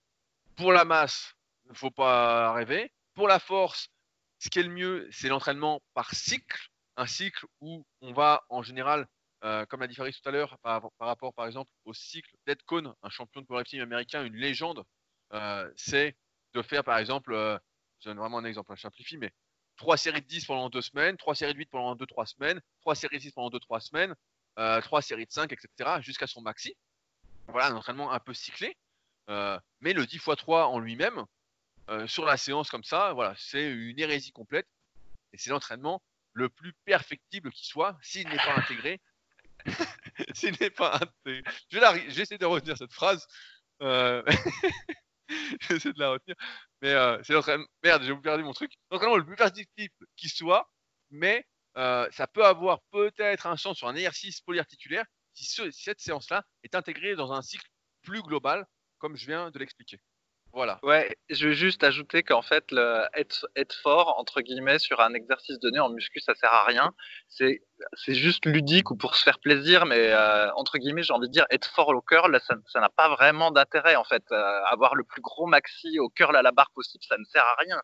[0.57, 1.35] pour la masse,
[1.67, 2.93] il ne faut pas rêver.
[3.15, 3.89] Pour la force,
[4.39, 6.69] ce qui est le mieux, c'est l'entraînement par cycle.
[6.99, 9.07] Un cycle où on va en général,
[9.45, 12.63] euh, comme l'a dit Faris tout à l'heure, par, rapport par exemple au cycle d'Ed
[12.65, 14.85] Cohn, un champion de powerlifting américain, une légende,
[15.77, 16.17] c'est
[16.55, 17.33] de faire par exemple,
[18.01, 19.33] je donne vraiment un exemple, je simplifie, mais
[19.77, 22.95] 3 séries de 10 pendant 2 semaines, 3 séries de 8 pendant 2-3 semaines, 3
[22.95, 24.15] séries de 6 pendant 2-3 semaines,
[24.59, 26.01] euh, 3 séries de 5, etc.
[26.01, 26.77] jusqu'à son maxi.
[27.49, 28.77] Voilà, un entraînement un peu cyclé.
[29.29, 31.25] Euh, mais le 10 x 3 en lui-même,
[31.91, 34.67] euh, sur la séance comme ça, voilà, c'est une hérésie complète.
[35.33, 39.01] Et c'est l'entraînement le plus perfectible qui soit, s'il n'est pas intégré.
[40.35, 41.43] s'il n'est pas intégré.
[41.71, 43.27] Je vais J'essaie de retenir cette phrase.
[43.83, 44.23] Euh,
[45.61, 46.37] J'essaie de la retenir.
[46.83, 47.67] Mais euh, c'est l'entraînement.
[47.83, 48.73] Merde, j'ai perdu mon truc.
[48.91, 50.71] L'entraînement le plus perfectible qui soit,
[51.11, 51.47] mais
[51.77, 55.05] euh, ça peut avoir peut-être un sens sur un exercice polyarticulaire
[55.35, 57.69] si, cette séance-là est intégrée dans un cycle
[58.03, 58.67] plus global,
[58.99, 60.01] comme je viens de l'expliquer.
[60.83, 62.65] Ouais, je veux juste ajouter qu'en fait,
[63.15, 66.95] être, fort, entre guillemets, sur un exercice donné en muscu, ça sert à rien.
[67.29, 67.61] C'est,
[68.09, 71.45] juste ludique ou pour se faire plaisir, mais euh, entre guillemets, j'ai envie de dire,
[71.51, 74.25] être fort au curl, ça, ça n'a pas vraiment d'intérêt, en fait.
[74.33, 77.45] Euh, avoir le plus gros maxi au curl à la barre possible, ça ne sert
[77.45, 77.81] à rien.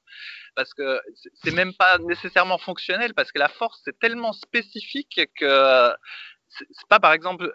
[0.55, 0.99] Parce que
[1.45, 5.93] c'est même pas nécessairement fonctionnel, parce que la force, c'est tellement spécifique que
[6.59, 7.53] c'est pas, par exemple,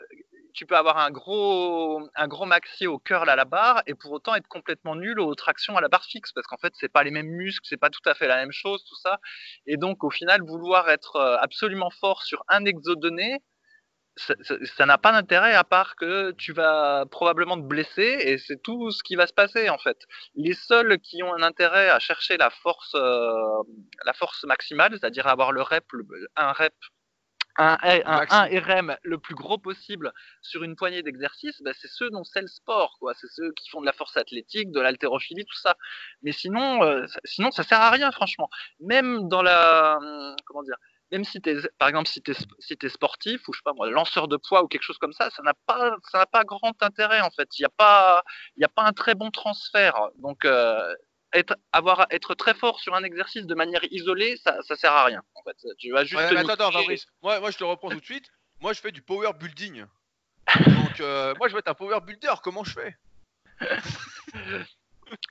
[0.58, 4.12] tu peux avoir un gros, un gros maxi au curl à la barre et pour
[4.12, 7.03] autant être complètement nul aux tractions à la barre fixe parce qu'en fait c'est pas
[7.03, 9.20] les mêmes muscles, c'est pas tout à fait la même chose, tout ça.
[9.68, 13.39] Et donc au final vouloir être euh, absolument fort sur un exo donné,
[14.16, 18.89] ça n'a pas d'intérêt à part que tu vas probablement te blesser et c'est tout
[18.89, 19.97] ce qui va se passer en fait.
[20.34, 23.62] Les seuls qui ont un intérêt à chercher la force, euh,
[24.05, 25.86] la force maximale, c'est-à-dire avoir le rep,
[26.36, 26.74] un rep
[27.58, 32.41] un, RM le plus gros possible sur une poignée d'exercices, bah, c'est ceux dont c'est
[32.41, 33.14] le sport, quoi.
[33.16, 35.76] C'est ceux qui font de la force athlétique, de l'haltérophilie, tout ça.
[36.22, 38.49] Mais sinon, euh, sinon, ça sert à rien, franchement.
[38.80, 40.78] Même dans la, hum, comment dire,
[41.12, 43.89] même si t'es, par exemple, si t'es, si es sportif ou je sais pas moi,
[43.89, 46.82] lanceur de poids ou quelque chose comme ça, ça n'a pas, ça n'a pas grand
[46.84, 47.47] intérêt en fait.
[47.58, 48.24] Il n'y a pas,
[48.58, 50.10] il a pas un très bon transfert.
[50.18, 50.93] Donc euh,
[51.34, 55.05] être, avoir, être très fort sur un exercice de manière isolée, ça, ça sert à
[55.05, 55.23] rien.
[55.36, 55.57] En fait.
[55.78, 56.21] Tu vas juste.
[56.21, 57.05] attends, attends, Fabrice.
[57.21, 58.30] Moi, moi, je te reprends tout de suite.
[58.59, 59.86] Moi, je fais du power building.
[60.65, 62.34] Donc, euh, moi, je vais être un power builder.
[62.43, 62.95] Comment je fais?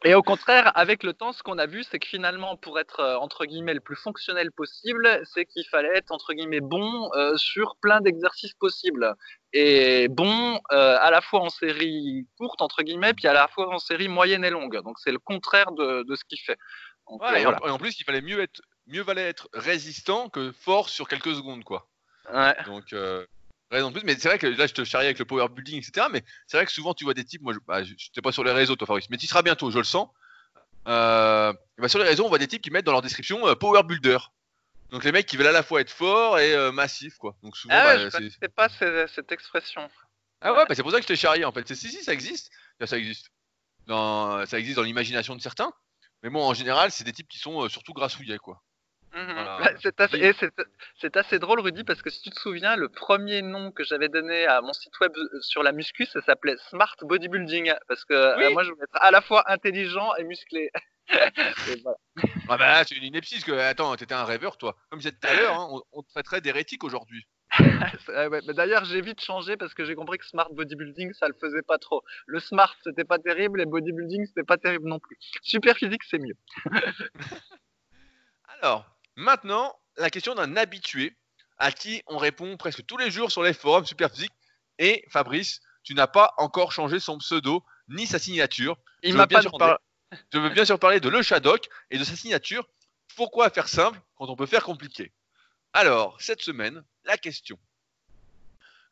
[0.04, 3.00] Et au contraire, avec le temps, ce qu'on a vu, c'est que finalement, pour être
[3.00, 7.36] euh, entre guillemets le plus fonctionnel possible, c'est qu'il fallait être entre guillemets bon euh,
[7.36, 9.14] sur plein d'exercices possibles.
[9.52, 13.72] Et bon euh, à la fois en série courte, entre guillemets, puis à la fois
[13.72, 14.82] en série moyenne et longue.
[14.82, 16.58] Donc c'est le contraire de, de ce qu'il fait.
[17.36, 21.34] et, en, plus, il fallait mieux être, mieux valait être résistant que fort sur quelques
[21.34, 21.86] secondes, quoi.
[22.32, 22.56] Ouais.
[22.66, 22.92] Donc,
[23.70, 24.02] raison plus.
[24.04, 26.06] Mais c'est vrai que là, je te charrie avec le power building, etc.
[26.10, 27.42] Mais c'est vrai que souvent, tu vois des types.
[27.42, 27.80] Moi, je, bah,
[28.22, 30.08] pas sur les réseaux, toi, Fabrice, mais tu seras bientôt, je le sens.
[30.88, 33.54] Euh, bah, sur les réseaux, on voit des types qui mettent dans leur description euh,
[33.54, 34.18] power builder.
[34.90, 37.36] Donc les mecs qui veulent à la fois être forts et euh, massifs, quoi.
[37.42, 39.88] Donc souvent, ah ouais, bah, je pas cette, expression.
[40.40, 41.66] Ah ouais, bah, c'est pour ça que je t'ai charrié en fait.
[41.74, 42.50] Si, si, ça existe.
[42.84, 43.30] Ça existe.
[43.86, 45.72] Dans, ça existe dans l'imagination de certains.
[46.22, 48.62] Mais bon, en général, c'est des types qui sont surtout grassouillés, quoi.
[49.16, 49.70] Bah,
[51.00, 54.10] c'est assez, drôle, Rudy, parce que si tu te souviens, le premier nom que j'avais
[54.10, 58.12] donné à mon site web euh, sur la muscu, ça s'appelait Smart Bodybuilding, parce que
[58.12, 60.70] euh, moi, je voulais être à la fois intelligent et musclé.
[62.48, 64.76] ah bah c'est une ineptie, parce que attends, t'étais un rêveur, toi.
[64.90, 67.26] Comme je disais tout à l'heure, hein, on, te traiterait d'hérétique aujourd'hui.
[68.48, 71.78] D'ailleurs, j'ai vite changé parce que j'ai compris que Smart Bodybuilding, ça le faisait pas
[71.78, 72.02] trop.
[72.26, 75.16] Le Smart, c'était pas terrible, et Bodybuilding, c'était pas terrible non plus.
[75.42, 76.36] Super physique, c'est mieux.
[78.60, 81.16] Alors, Maintenant, la question d'un habitué
[81.58, 84.32] à qui on répond presque tous les jours sur les forums Superphysique.
[84.78, 88.76] Et Fabrice, tu n'as pas encore changé son pseudo ni sa signature.
[89.02, 89.40] Il m'a pas
[90.32, 92.68] Je veux bien sûr parler de Le Shadok et de sa signature.
[93.16, 95.12] Pourquoi faire simple quand on peut faire compliqué?
[95.72, 97.58] Alors, cette semaine, la question.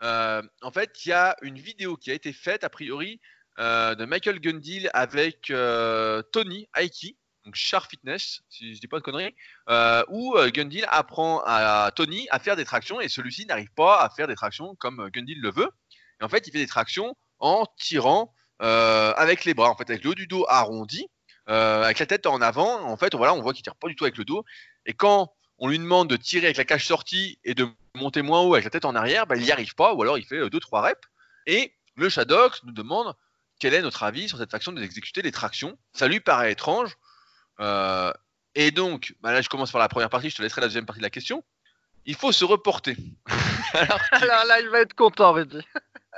[0.03, 3.20] Euh, en fait, il y a une vidéo qui a été faite, a priori,
[3.59, 8.99] euh, de Michael Gundil avec euh, Tony Aiki, donc Char Fitness, si je dis pas
[8.99, 9.34] de conneries,
[9.68, 14.01] euh, où euh, Gundil apprend à Tony à faire des tractions et celui-ci n'arrive pas
[14.01, 15.70] à faire des tractions comme euh, Gundil le veut.
[16.20, 20.05] Et en fait, il fait des tractions en tirant avec les bras, en fait, avec
[20.05, 21.07] le haut du dos arrondi,
[21.47, 22.82] avec la tête en avant.
[22.82, 24.42] En fait, voilà, on voit qu'il tire pas du tout avec le dos.
[24.86, 28.40] Et quand on lui demande de tirer avec la cage sortie et de monter moins
[28.40, 30.40] haut avec la tête en arrière, bah, il n'y arrive pas, ou alors il fait
[30.40, 31.01] 2-3 reps.
[31.47, 33.14] Et le Shadox nous demande
[33.59, 35.76] quel est notre avis sur cette façon d'exécuter les tractions.
[35.92, 36.97] Ça lui paraît étrange,
[37.61, 38.12] euh,
[38.55, 40.86] et donc, bah là, je commence par la première partie, je te laisserai la deuxième
[40.86, 41.44] partie de la question.
[42.07, 42.96] Il faut se reporter.
[44.12, 45.61] Alors, là, il va être content, Rudy.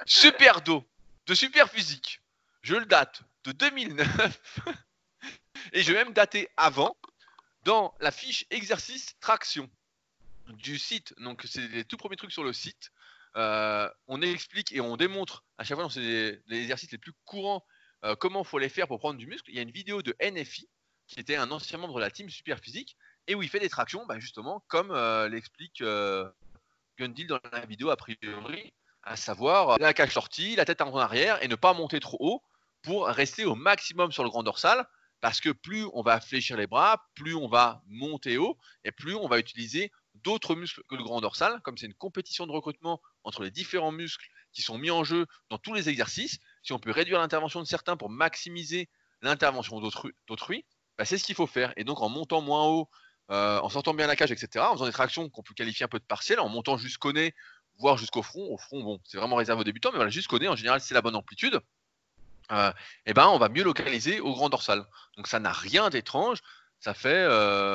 [0.05, 0.85] super dos,
[1.27, 2.21] de super physique.
[2.63, 4.41] Je le date de 2009.
[5.73, 6.97] et je vais même dater avant
[7.65, 9.71] dans la fiche exercice traction
[10.49, 11.15] du site.
[11.19, 12.91] Donc, c'est les tout premiers trucs sur le site.
[13.37, 17.65] Euh, on explique et on démontre à chaque fois, dans les, exercices les plus courants,
[18.05, 19.51] euh, comment il faut les faire pour prendre du muscle.
[19.51, 20.69] Il y a une vidéo de NFI
[21.07, 22.97] qui était un ancien membre de la team Super Physique,
[23.27, 26.29] et où il fait des tractions, bah, justement, comme euh, l'explique euh,
[26.99, 30.97] Gundil dans la vidéo a priori, à savoir euh, la cage sortie, la tête en
[30.97, 32.43] arrière, et ne pas monter trop haut
[32.83, 34.87] pour rester au maximum sur le grand dorsal,
[35.21, 39.15] parce que plus on va fléchir les bras, plus on va monter haut, et plus
[39.15, 43.01] on va utiliser d'autres muscles que le grand dorsal, comme c'est une compétition de recrutement
[43.25, 46.79] entre les différents muscles qui sont mis en jeu dans tous les exercices, si on
[46.79, 48.89] peut réduire l'intervention de certains pour maximiser
[49.23, 50.65] l'intervention d'autrui,
[50.99, 51.73] bah, c'est ce qu'il faut faire.
[51.77, 52.89] Et donc en montant moins haut,
[53.31, 55.89] euh, en sortant bien la cage, etc., en faisant des tractions qu'on peut qualifier un
[55.89, 57.35] peu de partielles, en montant jusqu'au nez,
[57.79, 58.53] voire jusqu'au front.
[58.53, 60.95] Au front, bon, c'est vraiment réservé aux débutants, mais voilà, jusqu'au nez, en général, c'est
[60.95, 61.61] la bonne amplitude.
[62.53, 62.73] euh,
[63.07, 64.87] eh ben, on va mieux localiser au grand dorsal.
[65.17, 66.39] Donc ça n'a rien d'étrange.
[66.81, 67.27] Ça fait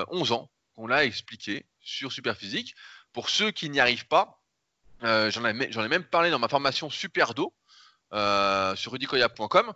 [0.09, 2.75] 11 ans qu'on l'a expliqué sur Superphysique.
[3.13, 4.41] Pour ceux qui n'y arrivent pas,
[5.01, 7.53] j'en ai, ai, même parlé dans ma formation Superdo
[8.11, 9.73] sur rudicoya.com.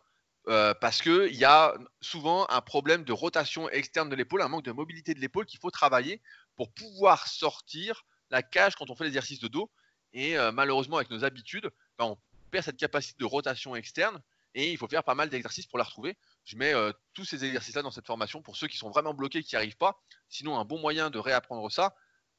[0.48, 4.64] Euh, parce qu'il y a souvent un problème de rotation externe de l'épaule, un manque
[4.64, 6.22] de mobilité de l'épaule qu'il faut travailler
[6.56, 9.72] pour pouvoir sortir la cage quand on fait l'exercice de dos.
[10.14, 12.18] Et euh, malheureusement, avec nos habitudes, ben, on
[12.52, 14.22] perd cette capacité de rotation externe
[14.54, 16.16] et il faut faire pas mal d'exercices pour la retrouver.
[16.46, 19.42] Je mets euh, tous ces exercices-là dans cette formation pour ceux qui sont vraiment bloqués,
[19.42, 20.00] qui n'y arrivent pas.
[20.30, 21.96] Sinon, un bon moyen de réapprendre ça,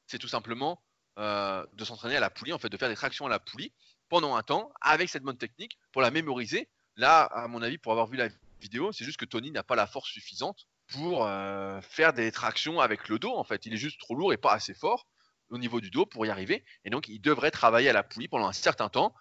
[0.06, 0.80] c'est tout simplement
[1.18, 3.72] de s'entraîner à la poulie, en fait, de faire des tractions à la poulie
[4.10, 7.92] pendant un temps avec cette bonne technique pour la mémoriser Là, à mon avis, pour
[7.92, 8.28] avoir vu la
[8.60, 12.80] vidéo, c'est juste que Tony n'a pas la force suffisante pour euh, faire des tractions
[12.80, 13.34] avec le dos.
[13.36, 15.06] En fait, il est juste trop lourd et pas assez fort
[15.50, 16.64] au niveau du dos pour y arriver.
[16.84, 19.14] Et donc, il devrait travailler à la poulie pendant un certain temps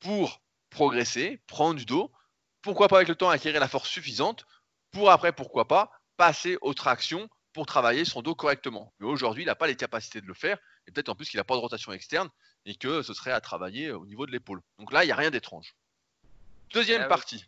[0.00, 2.12] pour progresser, prendre du dos.
[2.62, 4.44] Pourquoi pas avec le temps acquérir la force suffisante
[4.90, 8.92] pour après, pourquoi pas, passer aux tractions pour travailler son dos correctement.
[9.00, 10.58] Mais aujourd'hui, il n'a pas les capacités de le faire.
[10.86, 12.28] Et peut-être en plus qu'il n'a pas de rotation externe
[12.66, 14.60] et que ce serait à travailler au niveau de l'épaule.
[14.78, 15.74] Donc là, il n'y a rien d'étrange.
[16.74, 17.44] Deuxième ah partie.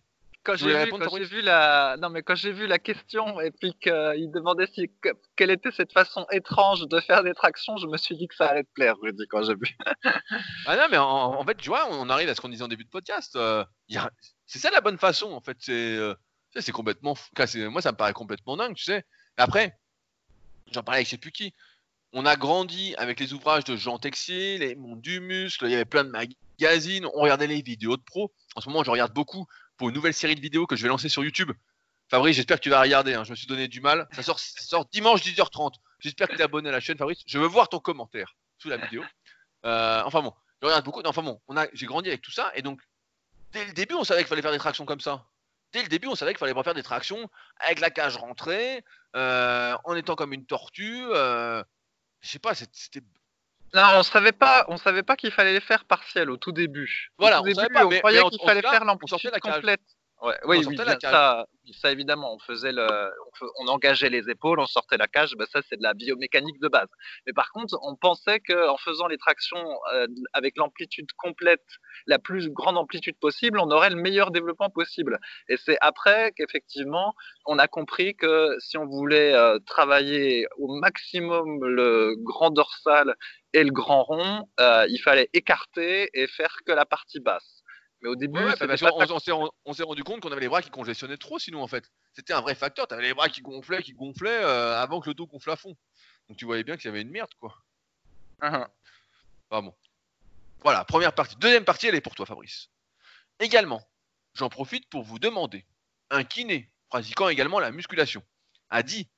[0.46, 4.68] Quand j'ai vu, la, non mais quand j'ai vu la question et puis qu'il demandait
[4.68, 4.88] si
[5.34, 8.50] quelle était cette façon étrange de faire des tractions, je me suis dit que ça
[8.50, 9.76] allait te plaire, Rudy, quand j'ai vu.
[10.66, 12.84] ah non mais en, fait, tu vois, on arrive à ce qu'on disait en début
[12.84, 13.34] de podcast.
[13.34, 13.64] Euh,
[14.46, 15.56] c'est ça la bonne façon, en fait.
[15.58, 16.14] C'est, euh,
[16.56, 17.16] c'est complètement,
[17.68, 19.04] moi ça me paraît complètement dingue, tu sais.
[19.36, 19.76] Après,
[20.70, 21.52] j'en parlais avec je sais plus qui.
[22.18, 25.66] On a grandi avec les ouvrages de Jean Texier, les Mondes du muscle.
[25.66, 27.04] Il y avait plein de magazines.
[27.12, 29.46] On regardait les vidéos de pros en ce moment, je regarde beaucoup
[29.76, 31.52] pour une nouvelle série de vidéos que je vais lancer sur YouTube.
[32.08, 33.12] Fabrice, j'espère que tu vas regarder.
[33.12, 33.24] Hein.
[33.24, 34.08] Je me suis donné du mal.
[34.12, 35.74] Ça sort, dimanche 10h30.
[35.98, 37.18] J'espère que tu es abonné à la chaîne, Fabrice.
[37.26, 39.02] Je veux voir ton commentaire sous la vidéo.
[39.66, 40.32] Euh, enfin bon,
[40.84, 41.02] beaucoup.
[41.74, 42.50] J'ai grandi avec tout ça.
[42.54, 42.80] Et donc,
[43.52, 45.26] dès le début, on savait qu'il fallait faire des tractions comme ça.
[45.74, 48.82] Dès le début, on savait qu'il fallait pas faire des tractions avec la cage rentrée,
[49.16, 51.04] euh, en étant comme une tortue.
[51.10, 51.62] Euh,
[52.20, 53.02] je sais pas, c'était
[53.74, 57.10] non, on savait pas, on savait pas qu'il fallait les faire partiels au tout début.
[57.18, 59.82] Voilà, on, savait pas, on croyait qu'il fallait faire l'amplitude complète.
[60.22, 62.86] Ouais, oui, oui ça, ça, évidemment, on faisait le,
[63.60, 66.68] on, engageait les épaules, on sortait la cage, bah, ça c'est de la biomécanique de
[66.68, 66.88] base.
[67.26, 71.66] Mais par contre, on pensait qu'en faisant les tractions euh, avec l'amplitude complète,
[72.06, 75.18] la plus grande amplitude possible, on aurait le meilleur développement possible.
[75.48, 77.14] Et c'est après qu'effectivement,
[77.44, 83.14] on a compris que si on voulait euh, travailler au maximum le grand dorsal
[83.52, 87.55] et le grand rond, euh, il fallait écarter et faire que la partie basse.
[88.06, 88.38] Mais au début,
[89.64, 91.90] on, s'est rendu compte qu'on avait les bras qui congestionnaient trop, sinon en fait.
[92.12, 92.86] C'était un vrai facteur.
[92.86, 95.56] Tu avais les bras qui gonflaient, qui gonflaient euh, avant que le dos gonfle à
[95.56, 95.76] fond.
[96.28, 97.56] Donc tu voyais bien qu'il y avait une merde, quoi.
[98.42, 98.64] Uh
[99.50, 99.74] bon.
[100.60, 101.34] Voilà, première partie.
[101.36, 102.70] Deuxième partie, elle est pour toi, Fabrice.
[103.40, 103.82] Également,
[104.34, 105.66] j'en profite pour vous demander
[106.10, 108.22] un kiné pratiquant également la musculation
[108.70, 109.08] a dit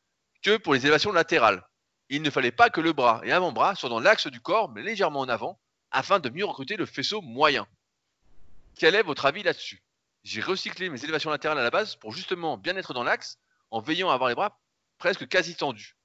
[0.40, 1.62] que pour les élévations latérales,
[2.08, 4.82] il ne fallait pas que le bras et l'avant-bras soient dans l'axe du corps, mais
[4.82, 5.60] légèrement en avant,
[5.90, 7.66] afin de mieux recruter le faisceau moyen.
[8.78, 9.82] Quel est votre avis là-dessus?
[10.22, 13.38] J'ai recyclé mes élévations latérales à la base pour justement bien être dans l'axe,
[13.70, 14.60] en veillant à avoir les bras
[14.98, 15.96] presque quasi tendus.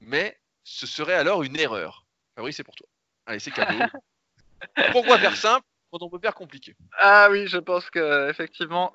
[0.00, 2.06] Mais ce serait alors une erreur.
[2.34, 2.86] Fabrice, c'est pour toi.
[3.26, 3.78] Allez, c'est cadeau.
[4.92, 6.74] Pourquoi faire simple quand on peut faire compliqué?
[6.98, 8.92] Ah oui, je pense que effectivement,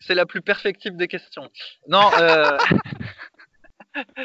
[0.00, 1.50] c'est la plus perfectible des questions.
[1.88, 2.10] Non.
[2.18, 2.56] Euh...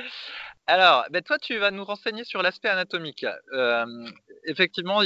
[0.67, 3.25] Alors, ben toi, tu vas nous renseigner sur l'aspect anatomique.
[3.53, 4.09] Euh,
[4.45, 5.01] effectivement,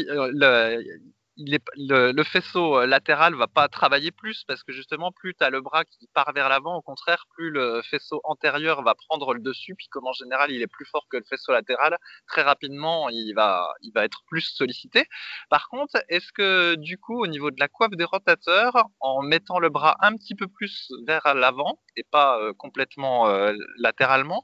[1.40, 5.62] le, faisceau euh, latéral va pas travailler plus parce que justement, plus tu as le
[5.62, 9.76] bras qui part vers l'avant, au contraire, plus le faisceau antérieur va prendre le dessus.
[9.76, 13.34] Puis comme en général, il est plus fort que le faisceau latéral, très rapidement, il
[13.34, 15.06] va, il va être plus sollicité.
[15.50, 19.60] Par contre, est-ce que du coup, au niveau de la coiffe des rotateurs, en mettant
[19.60, 24.44] le bras un petit peu plus vers l'avant et pas euh, complètement euh, latéralement,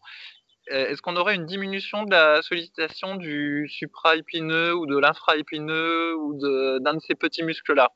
[0.68, 6.34] est-ce qu'on aurait une diminution de la sollicitation du supra-épineux ou de l'infra-épineux ou
[6.80, 7.90] d'un de, ces petits muscles-là?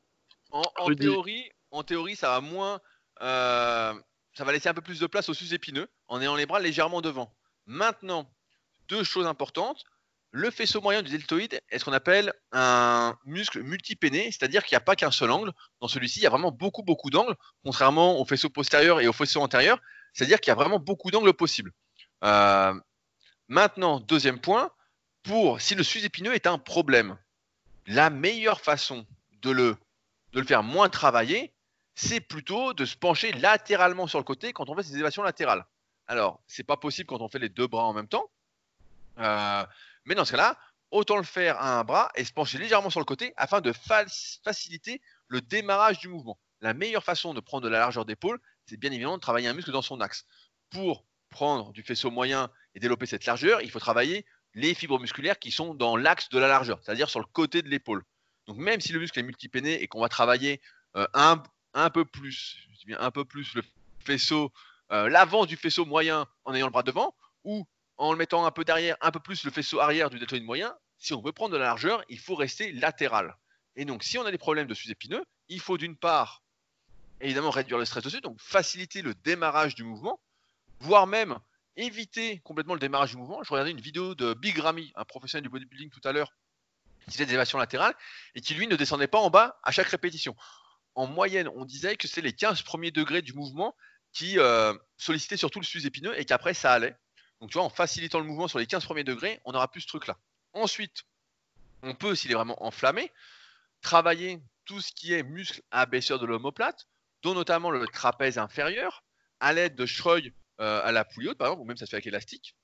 [0.50, 0.62] En,
[0.94, 2.80] théorie, en théorie, ça va moins,
[3.22, 3.92] euh,
[4.34, 7.00] ça va laisser un peu plus de place au sus-épineux en ayant les bras légèrement
[7.00, 7.34] devant.
[7.66, 8.30] Maintenant,
[8.88, 9.84] deux choses importantes.
[10.32, 14.80] Le faisceau moyen du deltoïde est ce qu'on appelle un muscle multipéné, c'est-à-dire qu'il n'y
[14.80, 15.52] a pas qu'un seul angle.
[15.80, 19.12] Dans celui-ci, il y a vraiment beaucoup, beaucoup d'angles, contrairement au faisceau postérieur et au
[19.12, 19.80] faisceau antérieur.
[20.12, 21.72] C'est-à-dire qu'il y a vraiment beaucoup d'angles possibles.
[22.24, 22.74] Euh,
[23.48, 24.70] maintenant, deuxième point,
[25.22, 27.16] pour si le sus-épineux est un problème,
[27.86, 29.06] la meilleure façon
[29.42, 29.76] de le,
[30.44, 31.52] faire moins travailler,
[31.94, 35.64] c'est plutôt de se pencher latéralement sur le côté quand on fait ces élévations latérales.
[36.06, 38.30] Alors, c'est pas possible quand on fait les deux bras en même temps,
[39.18, 39.64] euh,
[40.04, 40.58] mais dans ce cas-là,
[40.90, 43.72] autant le faire à un bras et se pencher légèrement sur le côté afin de
[44.44, 46.38] faciliter le démarrage du mouvement.
[46.62, 49.54] la meilleure façon de prendre de la largeur d'épaule, c'est bien évidemment de travailler un
[49.54, 50.26] muscle dans son axe.
[50.68, 55.38] Pour prendre du faisceau moyen et développer cette largeur, il faut travailler les fibres musculaires
[55.38, 58.04] qui sont dans l'axe de la largeur, c'est-à-dire sur le côté de l'épaule.
[58.46, 60.60] Donc même si le muscle est multipéné et qu'on va travailler
[60.96, 61.42] euh, un,
[61.74, 63.62] un, peu plus, bien un peu plus le
[64.00, 64.52] faisceau,
[64.92, 67.14] euh, l'avant du faisceau moyen en ayant le bras devant,
[67.44, 67.66] ou
[67.96, 70.74] en le mettant un peu derrière, un peu plus le faisceau arrière du deltoïde moyen,
[70.98, 73.36] si on veut prendre de la largeur, il faut rester latéral.
[73.76, 76.42] Et donc si on a des problèmes de sous-épineux, il faut d'une part
[77.20, 80.20] évidemment réduire le stress dessus, donc faciliter le démarrage du mouvement,
[80.80, 81.38] voire même
[81.76, 83.42] éviter complètement le démarrage du mouvement.
[83.42, 86.34] Je regardais une vidéo de Big Ramy, un professionnel du bodybuilding tout à l'heure,
[87.06, 87.94] qui faisait des élévations latérales
[88.34, 90.36] et qui lui ne descendait pas en bas à chaque répétition.
[90.94, 93.74] En moyenne, on disait que c'est les 15 premiers degrés du mouvement
[94.12, 96.96] qui euh, sollicitaient surtout le sus-épineux et qu'après ça allait.
[97.40, 99.82] Donc tu vois, en facilitant le mouvement sur les 15 premiers degrés, on n'aura plus
[99.82, 100.18] ce truc-là.
[100.52, 101.04] Ensuite,
[101.82, 103.12] on peut, s'il est vraiment enflammé,
[103.80, 106.86] travailler tout ce qui est muscle abaisseur de l'omoplate,
[107.22, 109.04] dont notamment le trapèze inférieur,
[109.38, 111.96] à l'aide de Schreuil à la poulie haute, par exemple, ou même ça se fait
[111.96, 112.54] avec élastique,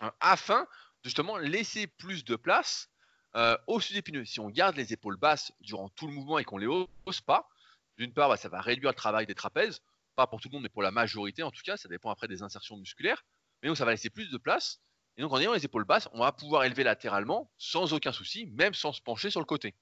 [0.00, 2.90] hein, afin de justement laisser plus de place
[3.36, 4.24] euh, au sud-épineux.
[4.24, 7.48] Si on garde les épaules basses durant tout le mouvement et qu'on les hausse pas,
[7.96, 9.80] d'une part, bah, ça va réduire le travail des trapèzes,
[10.16, 12.28] pas pour tout le monde, mais pour la majorité en tout cas, ça dépend après
[12.28, 13.24] des insertions musculaires,
[13.62, 14.80] mais donc ça va laisser plus de place.
[15.16, 18.46] Et donc en ayant les épaules basses, on va pouvoir élever latéralement sans aucun souci,
[18.46, 19.74] même sans se pencher sur le côté.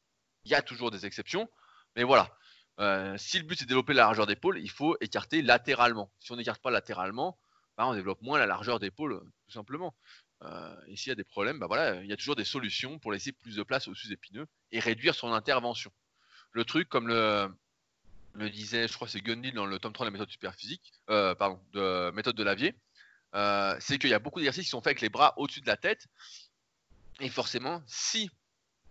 [0.44, 1.49] Il y a toujours des exceptions,
[1.96, 2.36] mais voilà.
[2.81, 6.11] Euh, si le but c'est de développer la largeur d'épaule, il faut écarter latéralement.
[6.20, 7.39] Si on n'écarte pas latéralement,
[7.76, 9.95] bah, on développe moins la largeur d'épaule, tout simplement.
[10.43, 12.99] Euh, et s'il y a des problèmes, bah voilà, il y a toujours des solutions
[12.99, 15.91] pour laisser plus de place au sus-épineux et réduire son intervention.
[16.53, 17.49] Le truc, comme le,
[18.35, 21.35] le disait, je crois c'est Gundil dans le tome 3 de la méthode superphysique, euh,
[21.35, 22.76] pardon, de méthode de Lavier,
[23.35, 25.66] euh, c'est qu'il y a beaucoup d'exercices qui sont faits avec les bras au-dessus de
[25.66, 26.07] la tête.
[27.20, 28.31] Et forcément, si,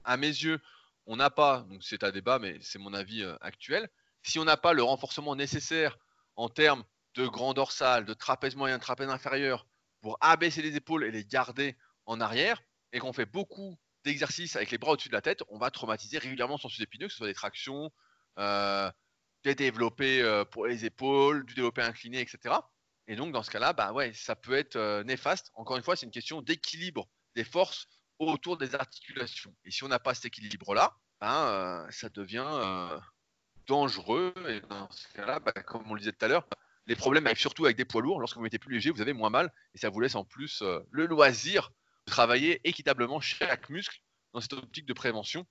[0.03, 0.59] à mes yeux,
[1.07, 3.89] on n'a pas, donc c'est un débat, mais c'est mon avis euh, actuel,
[4.23, 5.97] si on n'a pas le renforcement nécessaire
[6.35, 6.83] en termes
[7.15, 9.65] de grand dorsal, de trapèze moyen, de trapèze inférieur,
[10.01, 14.69] pour abaisser les épaules et les garder en arrière, et qu'on fait beaucoup d'exercices avec
[14.69, 17.27] les bras au-dessus de la tête, on va traumatiser régulièrement son sous-épineux, que ce soit
[17.27, 17.89] des tractions,
[18.37, 18.91] euh,
[19.43, 22.55] des développés euh, pour les épaules, du développé incliné, etc.
[23.07, 25.51] Et donc dans ce cas-là, bah ouais, ça peut être néfaste.
[25.53, 27.87] Encore une fois, c'est une question d'équilibre des forces
[28.20, 29.53] autour des articulations.
[29.65, 32.99] Et si on n'a pas cet équilibre-là, ben, ça devient
[33.68, 34.34] dangereux.
[34.47, 36.47] Et dans ce cas-là, bah, comme on le disait tout à l'heure,
[36.88, 38.20] les problèmes arrivent surtout avec des poids lourds.
[38.20, 40.61] Lorsque vous mettez plus léger, vous avez moins mal et ça vous laisse en plus
[40.61, 41.72] euh, le loisir
[42.07, 44.01] de travailler équitablement chaque muscle
[44.34, 45.45] dans cette optique de prévention.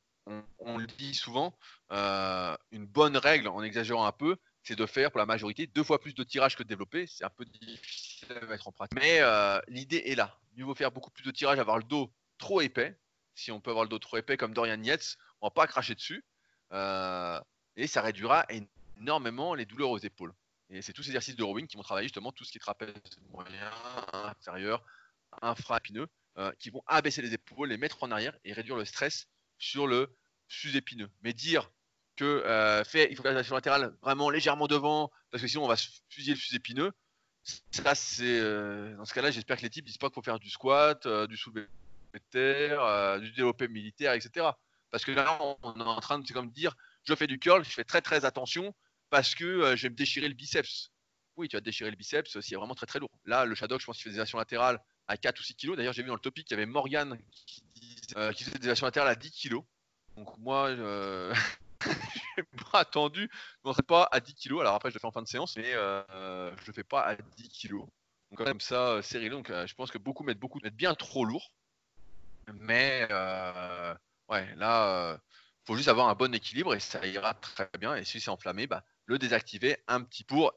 [0.58, 1.56] On, le dit souvent,
[1.92, 5.84] euh, une bonne règle, en exagérant un peu, c'est de faire pour la majorité deux
[5.84, 7.06] fois plus de tirage que de développer.
[7.06, 8.98] C'est un peu difficile à mettre en pratique.
[9.00, 10.36] Mais euh, l'idée est là.
[10.56, 12.96] Mieux vaut faire beaucoup plus de tirage, avoir le dos trop épais.
[13.34, 15.94] Si on peut avoir le dos trop épais comme Dorian Yates, on va pas cracher
[15.94, 16.24] dessus.
[16.72, 18.46] et ça réduira
[18.98, 20.32] énormément les douleurs aux épaules.
[20.70, 22.60] Et c'est tous ces exercices de rowing qui vont travailler justement tout ce qui est
[22.60, 22.92] trapèze
[23.30, 23.70] moyen,
[24.12, 24.84] inférieur,
[25.42, 26.08] infra-épineux,
[26.38, 29.26] euh, qui vont abaisser les épaules, les mettre en arrière et réduire le stress
[29.58, 30.14] sur le
[30.48, 31.08] sus-épineux.
[31.22, 31.70] Mais dire
[32.16, 35.76] que euh, il faut faire la latérale vraiment légèrement devant, parce que sinon on va
[36.08, 36.92] fusiller le sus-épineux.
[37.70, 40.40] Ça, c'est euh, dans ce cas-là, j'espère que les types disent pas qu'il faut faire
[40.40, 41.68] du squat, du soulevé
[42.18, 44.46] terre, du développé militaire, etc.
[44.90, 47.70] Parce que là, on est en train de, comme dire, je fais du curl, je
[47.70, 48.74] fais très très attention,
[49.10, 50.90] parce que euh, je vais me déchirer le biceps.
[51.36, 53.10] Oui, tu vas te déchirer le biceps c'est vraiment très très lourd.
[53.24, 55.76] Là, le Shadok, je pense qu'il fait des actions latérales à 4 ou 6 kg.
[55.76, 57.62] D'ailleurs, j'ai vu dans le topic qu'il y avait Morgan qui,
[58.16, 59.56] euh, faisait des actions latérales à 10 kg.
[60.16, 61.34] Donc moi, euh,
[62.36, 63.28] j'ai pas attendu,
[63.64, 64.60] je ne pas à 10 kg.
[64.60, 67.02] Alors après, je le fais en fin de séance, mais je ne le fais pas
[67.02, 67.74] à 10 kg.
[68.30, 71.52] Donc comme ça, c'est Donc je pense que beaucoup mettent beaucoup mettent bien trop lourd.
[72.54, 73.06] Mais
[74.28, 75.18] ouais, là,
[75.66, 77.96] faut juste avoir un bon équilibre et ça ira très bien.
[77.96, 80.52] Et si c'est enflammé, bah, le désactiver un petit pour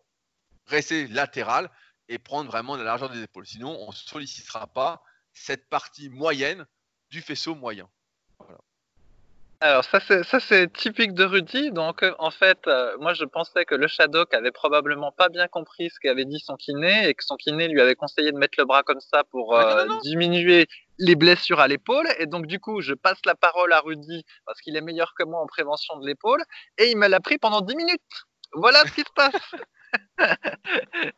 [0.67, 1.69] rester latéral
[2.07, 3.45] et prendre vraiment la largeur des épaules.
[3.45, 6.65] Sinon, on ne sollicitera pas cette partie moyenne
[7.09, 7.87] du faisceau moyen.
[9.61, 11.71] Alors ça c'est ça c'est typique de Rudy.
[11.71, 15.49] Donc euh, en fait, euh, moi je pensais que le Shadok avait probablement pas bien
[15.49, 18.55] compris ce qu'avait dit son kiné et que son kiné lui avait conseillé de mettre
[18.57, 20.67] le bras comme ça pour euh, diminuer
[20.99, 22.07] les blessures à l'épaule.
[22.19, 25.23] Et donc du coup, je passe la parole à Rudy parce qu'il est meilleur que
[25.23, 26.43] moi en prévention de l'épaule
[26.77, 28.01] et il me l'a pris pendant 10 minutes.
[28.53, 29.55] Voilà ce qui se passe.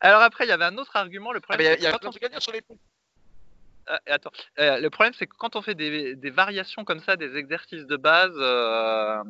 [0.00, 1.32] Alors après, il y avait un autre argument.
[1.32, 2.78] Le problème, ah, il y a, y a sur l'épaule.
[3.86, 4.30] Ah, attends.
[4.58, 7.96] Euh, le problème, c'est que quand on fait des, variations comme ça, des exercices de
[7.96, 9.22] base, euh,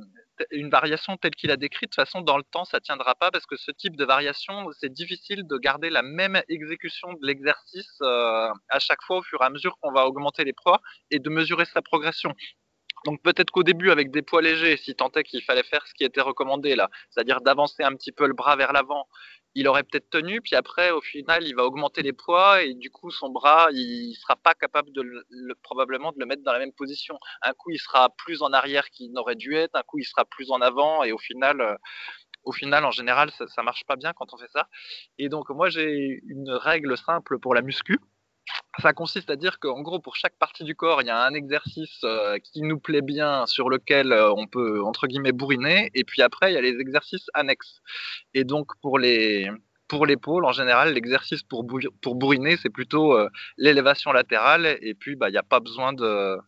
[0.51, 3.31] une variation telle qu'il a décrite, de toute façon, dans le temps, ça tiendra pas
[3.31, 7.99] parce que ce type de variation, c'est difficile de garder la même exécution de l'exercice
[8.03, 10.81] euh, à chaque fois au fur et à mesure qu'on va augmenter les poids
[11.11, 12.35] et de mesurer sa progression.
[13.05, 15.95] Donc peut-être qu'au début, avec des poids légers, si tant est qu'il fallait faire ce
[15.95, 19.09] qui était recommandé là, c'est-à-dire d'avancer un petit peu le bras vers l'avant,
[19.55, 22.91] il aurait peut-être tenu, puis après, au final, il va augmenter les poids et du
[22.91, 26.59] coup, son bras, il sera pas capable de le, probablement de le mettre dans la
[26.59, 27.19] même position.
[27.43, 30.25] Un coup, il sera plus en arrière qu'il n'aurait dû être, un coup, il sera
[30.25, 31.75] plus en avant et au final, euh,
[32.45, 34.69] au final, en général, ça, ça marche pas bien quand on fait ça.
[35.19, 37.99] Et donc, moi, j'ai une règle simple pour la muscu.
[38.81, 41.35] Ça consiste à dire qu'en gros, pour chaque partie du corps, il y a un
[41.35, 45.91] exercice euh, qui nous plaît bien, sur lequel euh, on peut, entre guillemets, bourriner.
[45.95, 47.81] Et puis après, il y a les exercices annexes.
[48.35, 49.51] Et donc, pour les,
[49.89, 51.67] pour l'épaule, en général, l'exercice pour,
[52.01, 53.29] pour bourriner, c'est plutôt euh,
[53.59, 54.79] l'élévation latérale.
[54.81, 56.39] Et puis, bah, il n'y a pas besoin de,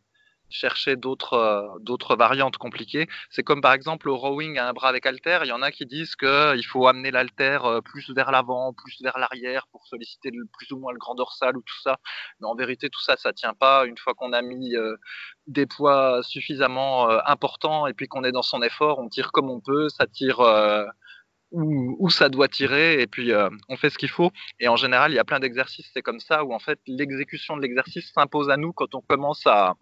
[0.51, 3.09] chercher d'autres euh, d'autres variantes compliquées.
[3.30, 5.70] C'est comme par exemple au rowing à un bras avec halter, il y en a
[5.70, 10.30] qui disent qu'il faut amener l'halter euh, plus vers l'avant, plus vers l'arrière pour solliciter
[10.30, 11.99] plus ou moins le grand dorsal ou tout ça.
[12.40, 13.86] Mais en vérité, tout ça, ça tient pas.
[13.86, 14.97] Une fois qu'on a mis euh,
[15.47, 19.61] des poids suffisamment importants et puis qu'on est dans son effort, on tire comme on
[19.61, 20.40] peut, ça tire
[21.51, 23.32] où, ça doit tirer et puis
[23.68, 24.30] on fait ce qu'il faut.
[24.61, 27.57] Et en général, il y a plein d'exercices, c'est comme ça, où en fait l'exécution
[27.57, 29.74] de l'exercice s'impose à nous quand on commence à,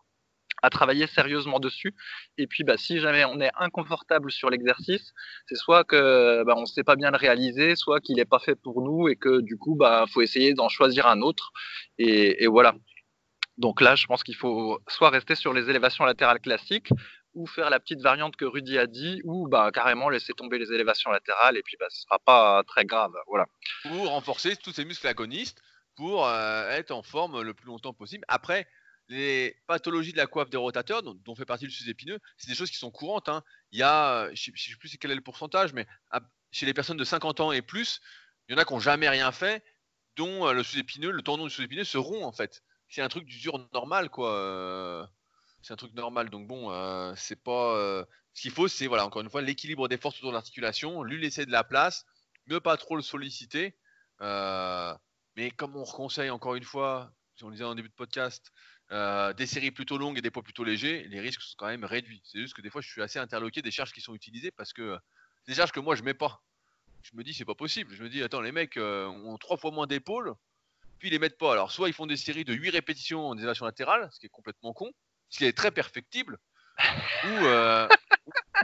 [0.62, 1.94] à travailler sérieusement dessus.
[2.38, 5.12] Et puis, bah, si jamais on est inconfortable sur l'exercice,
[5.46, 8.38] c'est soit que bah, on ne sait pas bien le réaliser, soit qu'il n'est pas
[8.38, 11.52] fait pour nous et que du coup, bah, faut essayer d'en choisir un autre.
[11.98, 12.74] Et, voilà.
[13.58, 16.90] Donc là, je pense qu'il faut soit rester sur les élévations latérales classiques,
[17.34, 20.72] ou faire la petite variante que Rudy a dit, ou bah, carrément laisser tomber les
[20.72, 23.12] élévations latérales, et puis bah, ce sera pas très grave.
[23.26, 23.46] Voilà.
[23.82, 25.62] Pour renforcer tous ces muscles agonistes,
[25.96, 28.24] pour euh, être en forme le plus longtemps possible.
[28.28, 28.66] Après,
[29.08, 32.70] les pathologies de la coiffe des rotateurs, dont, fait partie le sus-épineux, c'est des choses
[32.70, 33.28] qui sont courantes.
[33.28, 33.42] Hein.
[33.70, 35.86] Il y a, je ne sais plus quel est le pourcentage, mais
[36.50, 38.00] chez les personnes de 50 ans et plus,
[38.48, 39.64] il y en a qui n'ont jamais rien fait,
[40.16, 42.62] dont euh, le sous-épineux, le tendon du sous-épineux se rompt en fait.
[42.88, 44.34] C'est un truc d'usure normal, quoi.
[44.34, 45.06] Euh.
[45.62, 46.28] c'est un truc normal.
[46.28, 48.04] Donc bon, euh, c'est pas.
[48.34, 51.20] ce qu'il faut, c'est voilà, encore une fois, l'équilibre des forces autour de l'articulation, lui
[51.20, 52.04] laisser de la place,
[52.48, 53.76] ne pas trop le solliciter.
[54.20, 58.52] mais comme on conseille encore une fois, on le disait en début de podcast,
[58.90, 61.84] euh, des séries plutôt longues et des poids plutôt légers, les risques sont quand même
[61.84, 62.22] réduits.
[62.24, 64.72] C'est juste que des fois, je suis assez interloqué des charges qui sont utilisées parce
[64.72, 64.98] que
[65.46, 66.42] des charges que moi je mets pas.
[67.02, 67.94] Je me dis, c'est pas possible.
[67.94, 70.34] Je me dis, attends, les mecs euh, ont trois fois moins d'épaules,
[70.98, 71.52] puis ils les mettent pas.
[71.52, 74.30] Alors, soit ils font des séries de 8 répétitions en élévation latérale, ce qui est
[74.30, 74.90] complètement con,
[75.28, 76.38] ce qui est très perfectible,
[77.24, 77.88] ou, euh,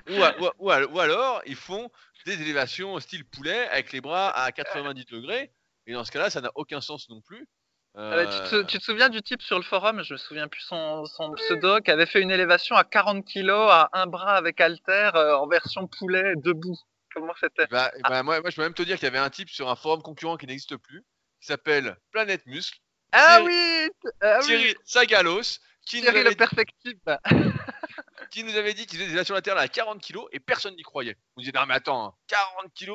[0.08, 1.90] ou, alors ils font
[2.26, 5.52] des élévations style poulet avec les bras à 90 degrés.
[5.86, 7.48] Et dans ce cas-là, ça n'a aucun sens non plus.
[7.94, 8.26] Ah bah,
[8.64, 11.04] tu, te, souviens du type sur le forum, je me souviens plus son,
[11.36, 15.36] pseudo, qui avait fait une élévation à 40 kg à un bras avec halter euh,
[15.36, 16.78] en version poulet debout.
[17.12, 17.66] Comment c'était?
[17.70, 19.68] Bah, bah, moi, moi, je peux même te dire qu'il y avait un type sur
[19.68, 21.04] un forum concurrent qui n'existe plus,
[21.40, 22.78] qui s'appelle Planète Muscle.
[23.12, 23.88] Ah oui
[24.20, 25.58] ah Thierry Sagalos.
[25.86, 27.18] Qui Thierry le perfectible.
[28.30, 30.82] qui nous avait dit qu'il faisait des élévations latérales à 40 kg et personne n'y
[30.82, 31.16] croyait.
[31.36, 32.90] On disait, non mais attends, 40 hein, kg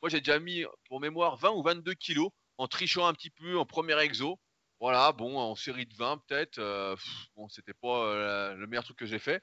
[0.00, 2.28] Moi j'ai déjà mis, pour mémoire, 20 ou 22 kg
[2.58, 4.38] en trichant un petit peu en premier exo.
[4.80, 6.58] Voilà, bon, en série de 20 peut-être.
[6.58, 6.94] Euh,
[7.34, 9.42] bon, c'était pas euh, le meilleur truc que j'ai fait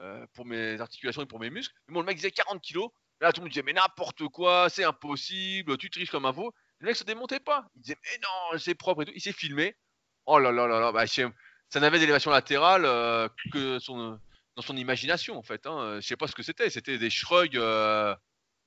[0.00, 1.74] euh, pour mes articulations et pour mes muscles.
[1.88, 2.90] Mais bon, le mec disait 40 kilos.
[3.20, 6.54] Là, tout le monde disait, mais n'importe quoi, c'est impossible, tu triches comme un veau.
[6.78, 7.66] Le mec se démontait pas.
[7.74, 9.12] Il disait, mais non, c'est propre et tout.
[9.14, 9.76] Il s'est filmé.
[10.24, 12.82] Oh là là là là, bah, ça n'avait d'élévation latérale
[13.52, 14.18] que son,
[14.56, 15.66] dans son imagination, en fait.
[15.66, 16.00] Hein.
[16.00, 16.70] Je sais pas ce que c'était.
[16.70, 17.52] C'était des shrugs.
[17.54, 18.16] je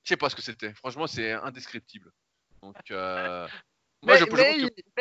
[0.04, 0.72] sais pas ce que c'était.
[0.74, 2.12] Franchement, c'est indescriptible.
[2.62, 2.76] Donc,
[4.06, 4.18] mais,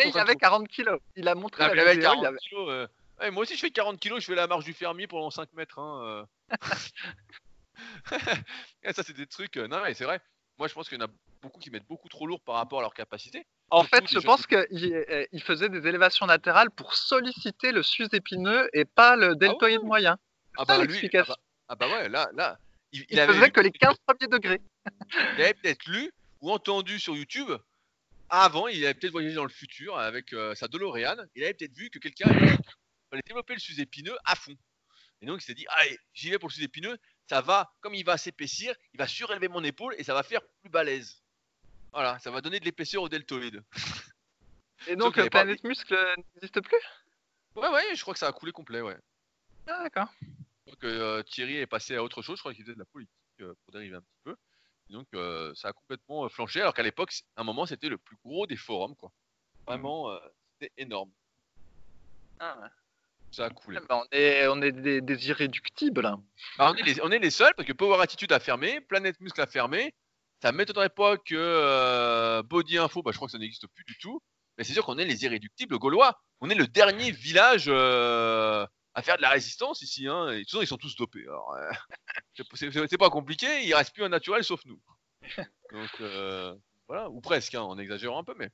[0.06, 1.00] il, avait 40 kilos.
[1.16, 2.90] Il a montré la vidéo, 40 kilos,
[3.32, 4.22] moi aussi, je fais 40 kilos.
[4.22, 5.80] Je fais la marche du fermier pendant 5 mètres.
[5.80, 6.56] Hein, euh.
[8.94, 9.58] ça, c'est des trucs.
[9.58, 10.20] Euh, non, mais c'est vrai.
[10.58, 11.10] Moi, je pense qu'il y en a
[11.42, 13.46] beaucoup qui mettent beaucoup trop lourd par rapport à leur capacité.
[13.70, 18.86] En fait, je pense qu'il il faisait des élévations latérales pour solliciter le sus-épineux et
[18.86, 20.18] pas le ah deltoïde moyen.
[20.58, 21.36] Ah bah, lui, ah bah,
[21.70, 22.60] ah bah, ouais, là, là.
[22.92, 24.62] Il, il, faisait que les 15 premiers degrés.
[25.36, 27.52] il avait peut-être lu ou entendu sur YouTube
[28.42, 31.18] avant, il avait peut-être voyagé dans le futur avec euh, sa DeLorean.
[31.36, 32.30] Il avait peut-être vu que quelqu'un
[33.12, 34.56] allait développer le sus-épineux à fond.
[35.22, 36.98] Et donc, il s'est dit, allez, j'y vais pour le sus-épineux.
[37.30, 40.42] Ça va, comme il va s'épaissir, il va surélever mon épaule et ça va faire
[40.62, 41.22] plus balèze.
[41.94, 43.64] Voilà, ça va donner de l'épaisseur au deltoïde.
[44.88, 45.96] Et donc, le Planète Muscle
[46.36, 46.76] n'existe plus?
[47.56, 48.98] Ouais, ouais, je crois que ça a coulé complet, ouais.
[49.68, 50.12] Ah, d'accord.
[50.66, 52.38] Donc, euh, Thierry est passé à autre chose.
[52.38, 54.36] Je crois qu'il faisait de la politique euh, pour dériver un petit peu.
[54.94, 57.98] Donc euh, ça a complètement euh, flanché, alors qu'à l'époque, à un moment, c'était le
[57.98, 59.12] plus gros des forums, quoi.
[59.66, 60.20] Vraiment, euh,
[60.54, 61.10] c'était énorme.
[62.40, 62.68] Ah ouais.
[63.32, 63.80] Ça a coulé.
[63.82, 66.04] Ah, bah, on est, on est des, irréductibles.
[66.04, 69.20] Bah, on, est les, on est les seuls, parce que Power Attitude a fermé, Planète
[69.20, 69.96] Muscle a fermé.
[70.44, 74.22] Ça m'étonnerait pas que Body Info, bah, je crois que ça n'existe plus du tout.
[74.58, 76.20] Mais c'est sûr qu'on est les irréductibles gaulois.
[76.40, 77.66] On est le dernier village
[78.96, 80.08] à faire de la résistance ici.
[80.08, 81.24] Hein, et ils sont tous dopés.
[81.24, 81.72] Alors, euh,
[82.90, 84.80] c'est pas compliqué, il reste plus un naturel sauf nous.
[85.72, 86.56] Donc, euh,
[86.88, 88.50] voilà, ou presque, hein, en exagérant un peu, mais.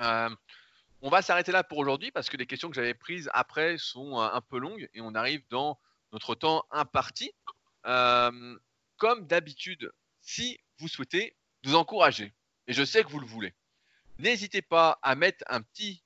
[0.00, 0.30] Euh,
[1.02, 4.18] on va s'arrêter là pour aujourd'hui parce que les questions que j'avais prises après sont
[4.18, 5.78] un peu longues et on arrive dans
[6.12, 7.30] notre temps imparti.
[7.82, 9.92] comme d'habitude,
[10.22, 12.32] si vous souhaitez nous encourager,
[12.66, 13.52] et je sais que vous le voulez,
[14.18, 16.02] n'hésitez pas à mettre un petit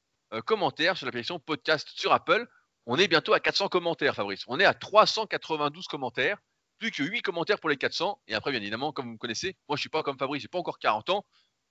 [0.46, 2.48] commentaire sur l'application podcast sur Apple
[2.89, 4.45] on est bientôt à 400 commentaires, Fabrice.
[4.49, 6.39] On est à 392 commentaires,
[6.78, 8.18] plus que 8 commentaires pour les 400.
[8.28, 10.49] Et après, bien évidemment, comme vous me connaissez, moi je suis pas comme Fabrice, j'ai
[10.49, 11.24] pas encore 40 ans.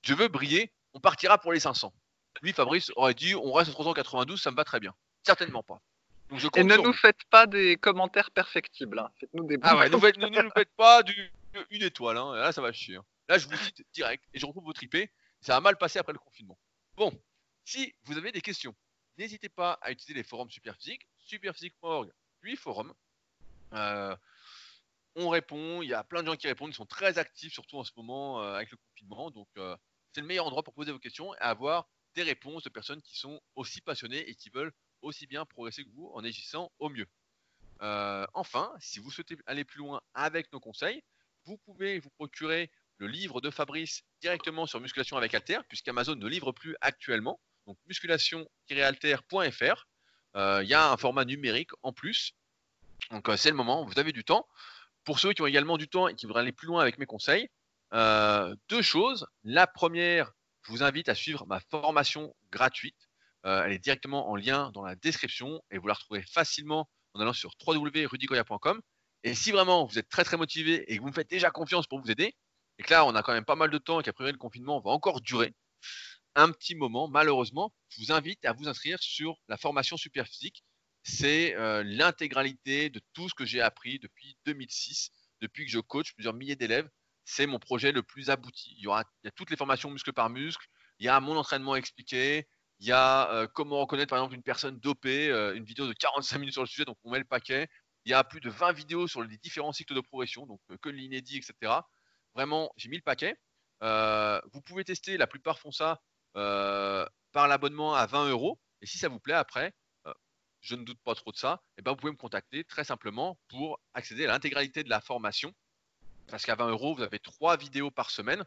[0.03, 1.91] Je veux briller, on partira pour les 500.
[2.43, 4.93] Lui, Fabrice aurait dit on reste à 392, ça me va très bien.
[5.23, 5.81] Certainement pas.
[6.55, 8.99] Et ne nous faites pas des commentaires perfectibles.
[8.99, 9.09] Hein.
[9.19, 11.31] Faites-nous des Ah ouais, ne, nous faites pas du,
[11.71, 12.17] une étoile.
[12.17, 12.35] Hein.
[12.35, 12.97] Là, ça va chier.
[12.97, 13.05] Hein.
[13.27, 15.09] Là, je vous cite direct et je retrouve votre IP.
[15.41, 16.59] Ça a mal passé après le confinement.
[16.95, 17.11] Bon,
[17.65, 18.75] si vous avez des questions,
[19.17, 22.93] N'hésitez pas à utiliser les forums Superphysique, superphysique.org, puis forum.
[23.73, 24.15] Euh,
[25.15, 27.77] on répond, il y a plein de gens qui répondent, ils sont très actifs, surtout
[27.77, 29.31] en ce moment euh, avec le confinement.
[29.31, 29.75] Donc, euh,
[30.13, 33.17] c'est le meilleur endroit pour poser vos questions et avoir des réponses de personnes qui
[33.17, 37.07] sont aussi passionnées et qui veulent aussi bien progresser que vous en agissant au mieux.
[38.33, 41.03] enfin, si vous souhaitez aller plus loin avec nos conseils,
[41.45, 46.27] vous pouvez vous procurer le livre de Fabrice directement sur Musculation avec Alter, puisqu'Amazon ne
[46.27, 49.87] livre plus actuellement donc musculation-alter.fr.
[50.35, 52.33] Euh, il y a un format numérique en plus.
[53.11, 54.47] Donc euh, c'est le moment, vous avez du temps.
[55.03, 57.05] Pour ceux qui ont également du temps et qui voudraient aller plus loin avec mes
[57.05, 57.49] conseils,
[57.93, 59.27] euh, deux choses.
[59.43, 60.31] La première,
[60.63, 63.09] je vous invite à suivre ma formation gratuite.
[63.43, 67.33] elle est directement en lien dans la description et vous la retrouvez facilement en allant
[67.33, 68.81] sur www.rudigoya.com.
[69.23, 71.87] Et si vraiment vous êtes très très motivé et que vous me faites déjà confiance
[71.87, 72.35] pour vous aider,
[72.77, 74.81] et que là on a quand même pas mal de temps et qu'après le confinement
[74.81, 75.53] va encore durer,
[76.35, 80.63] un petit moment, malheureusement, je vous invite à vous inscrire sur la formation Superphysique.
[81.03, 85.11] C'est euh, l'intégralité de tout ce que j'ai appris depuis 2006,
[85.41, 86.89] depuis que je coach plusieurs milliers d'élèves.
[87.25, 88.73] C'est mon projet le plus abouti.
[88.77, 90.65] Il y, aura, a toutes les formations muscle par muscle,
[90.99, 92.47] il y a mon entraînement expliqué,
[92.79, 95.93] il y a euh, comment reconnaître par exemple une personne dopée, euh, une vidéo de
[95.93, 97.67] 45 minutes sur le sujet, donc on met le paquet.
[98.05, 100.89] Il y a plus de 20 vidéos sur les différents cycles de progression, donc que
[100.89, 101.73] l'inédit, etc.
[102.35, 103.35] Vraiment, j'ai mis le paquet.
[103.81, 106.01] vous pouvez tester, la plupart font ça
[107.31, 108.59] par l'abonnement à 20 euros.
[108.81, 109.73] Et si ça vous plaît après,
[110.05, 110.13] euh,
[110.61, 112.83] je ne doute pas trop de ça, et eh ben vous pouvez me contacter très
[112.83, 115.53] simplement pour accéder à l'intégralité de la formation.
[116.27, 118.43] Parce qu'à 20 euros, vous avez trois vidéos par semaine.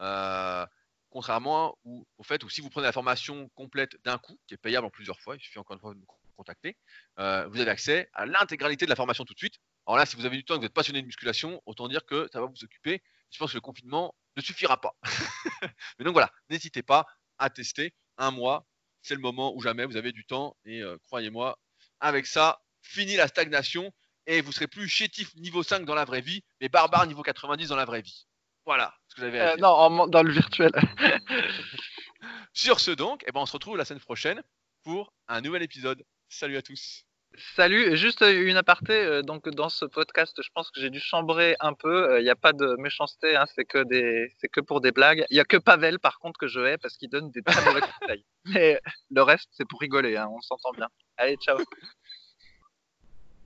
[0.00, 0.66] Euh,
[1.10, 4.86] contrairement au, fait où si vous prenez la formation complète d'un coup, qui est payable
[4.86, 6.06] en plusieurs fois, il suffit encore une fois de me
[6.36, 6.76] contacter,
[7.16, 7.22] vous
[7.60, 9.56] avez accès à l'intégralité de la formation tout de suite.
[9.86, 11.88] Alors là, si vous avez du temps et que vous êtes passionné de musculation, autant
[11.88, 13.02] dire que ça va vous occuper.
[13.30, 14.94] Je pense que le confinement ne suffira pas.
[15.98, 17.06] Mais donc voilà, n'hésitez pas
[17.40, 17.92] à tester.
[18.18, 18.66] Un mois,
[19.02, 20.56] c'est le moment où jamais vous avez du temps.
[20.64, 21.58] Et euh, croyez-moi,
[21.98, 23.92] avec ça, fini la stagnation
[24.26, 27.68] et vous serez plus chétif niveau 5 dans la vraie vie, mais barbare niveau 90
[27.68, 28.26] dans la vraie vie.
[28.64, 29.62] Voilà ce que j'avais à euh, dire.
[29.62, 30.70] non, dans le virtuel.
[32.52, 34.42] Sur ce donc, eh ben, on se retrouve la semaine prochaine
[34.82, 36.04] pour un nouvel épisode.
[36.28, 37.04] Salut à tous.
[37.54, 38.92] Salut, juste euh, une aparté.
[38.92, 42.08] Euh, donc dans ce podcast, je pense que j'ai dû chambrer un peu.
[42.10, 44.90] Il euh, n'y a pas de méchanceté, hein, c'est que des, c'est que pour des
[44.90, 45.24] blagues.
[45.30, 47.64] Il y a que Pavel par contre que je hais parce qu'il donne des très
[47.64, 48.24] mauvais conseils.
[48.46, 50.16] Mais le reste, c'est pour rigoler.
[50.16, 50.88] Hein, on s'entend bien.
[51.16, 51.58] Allez, ciao.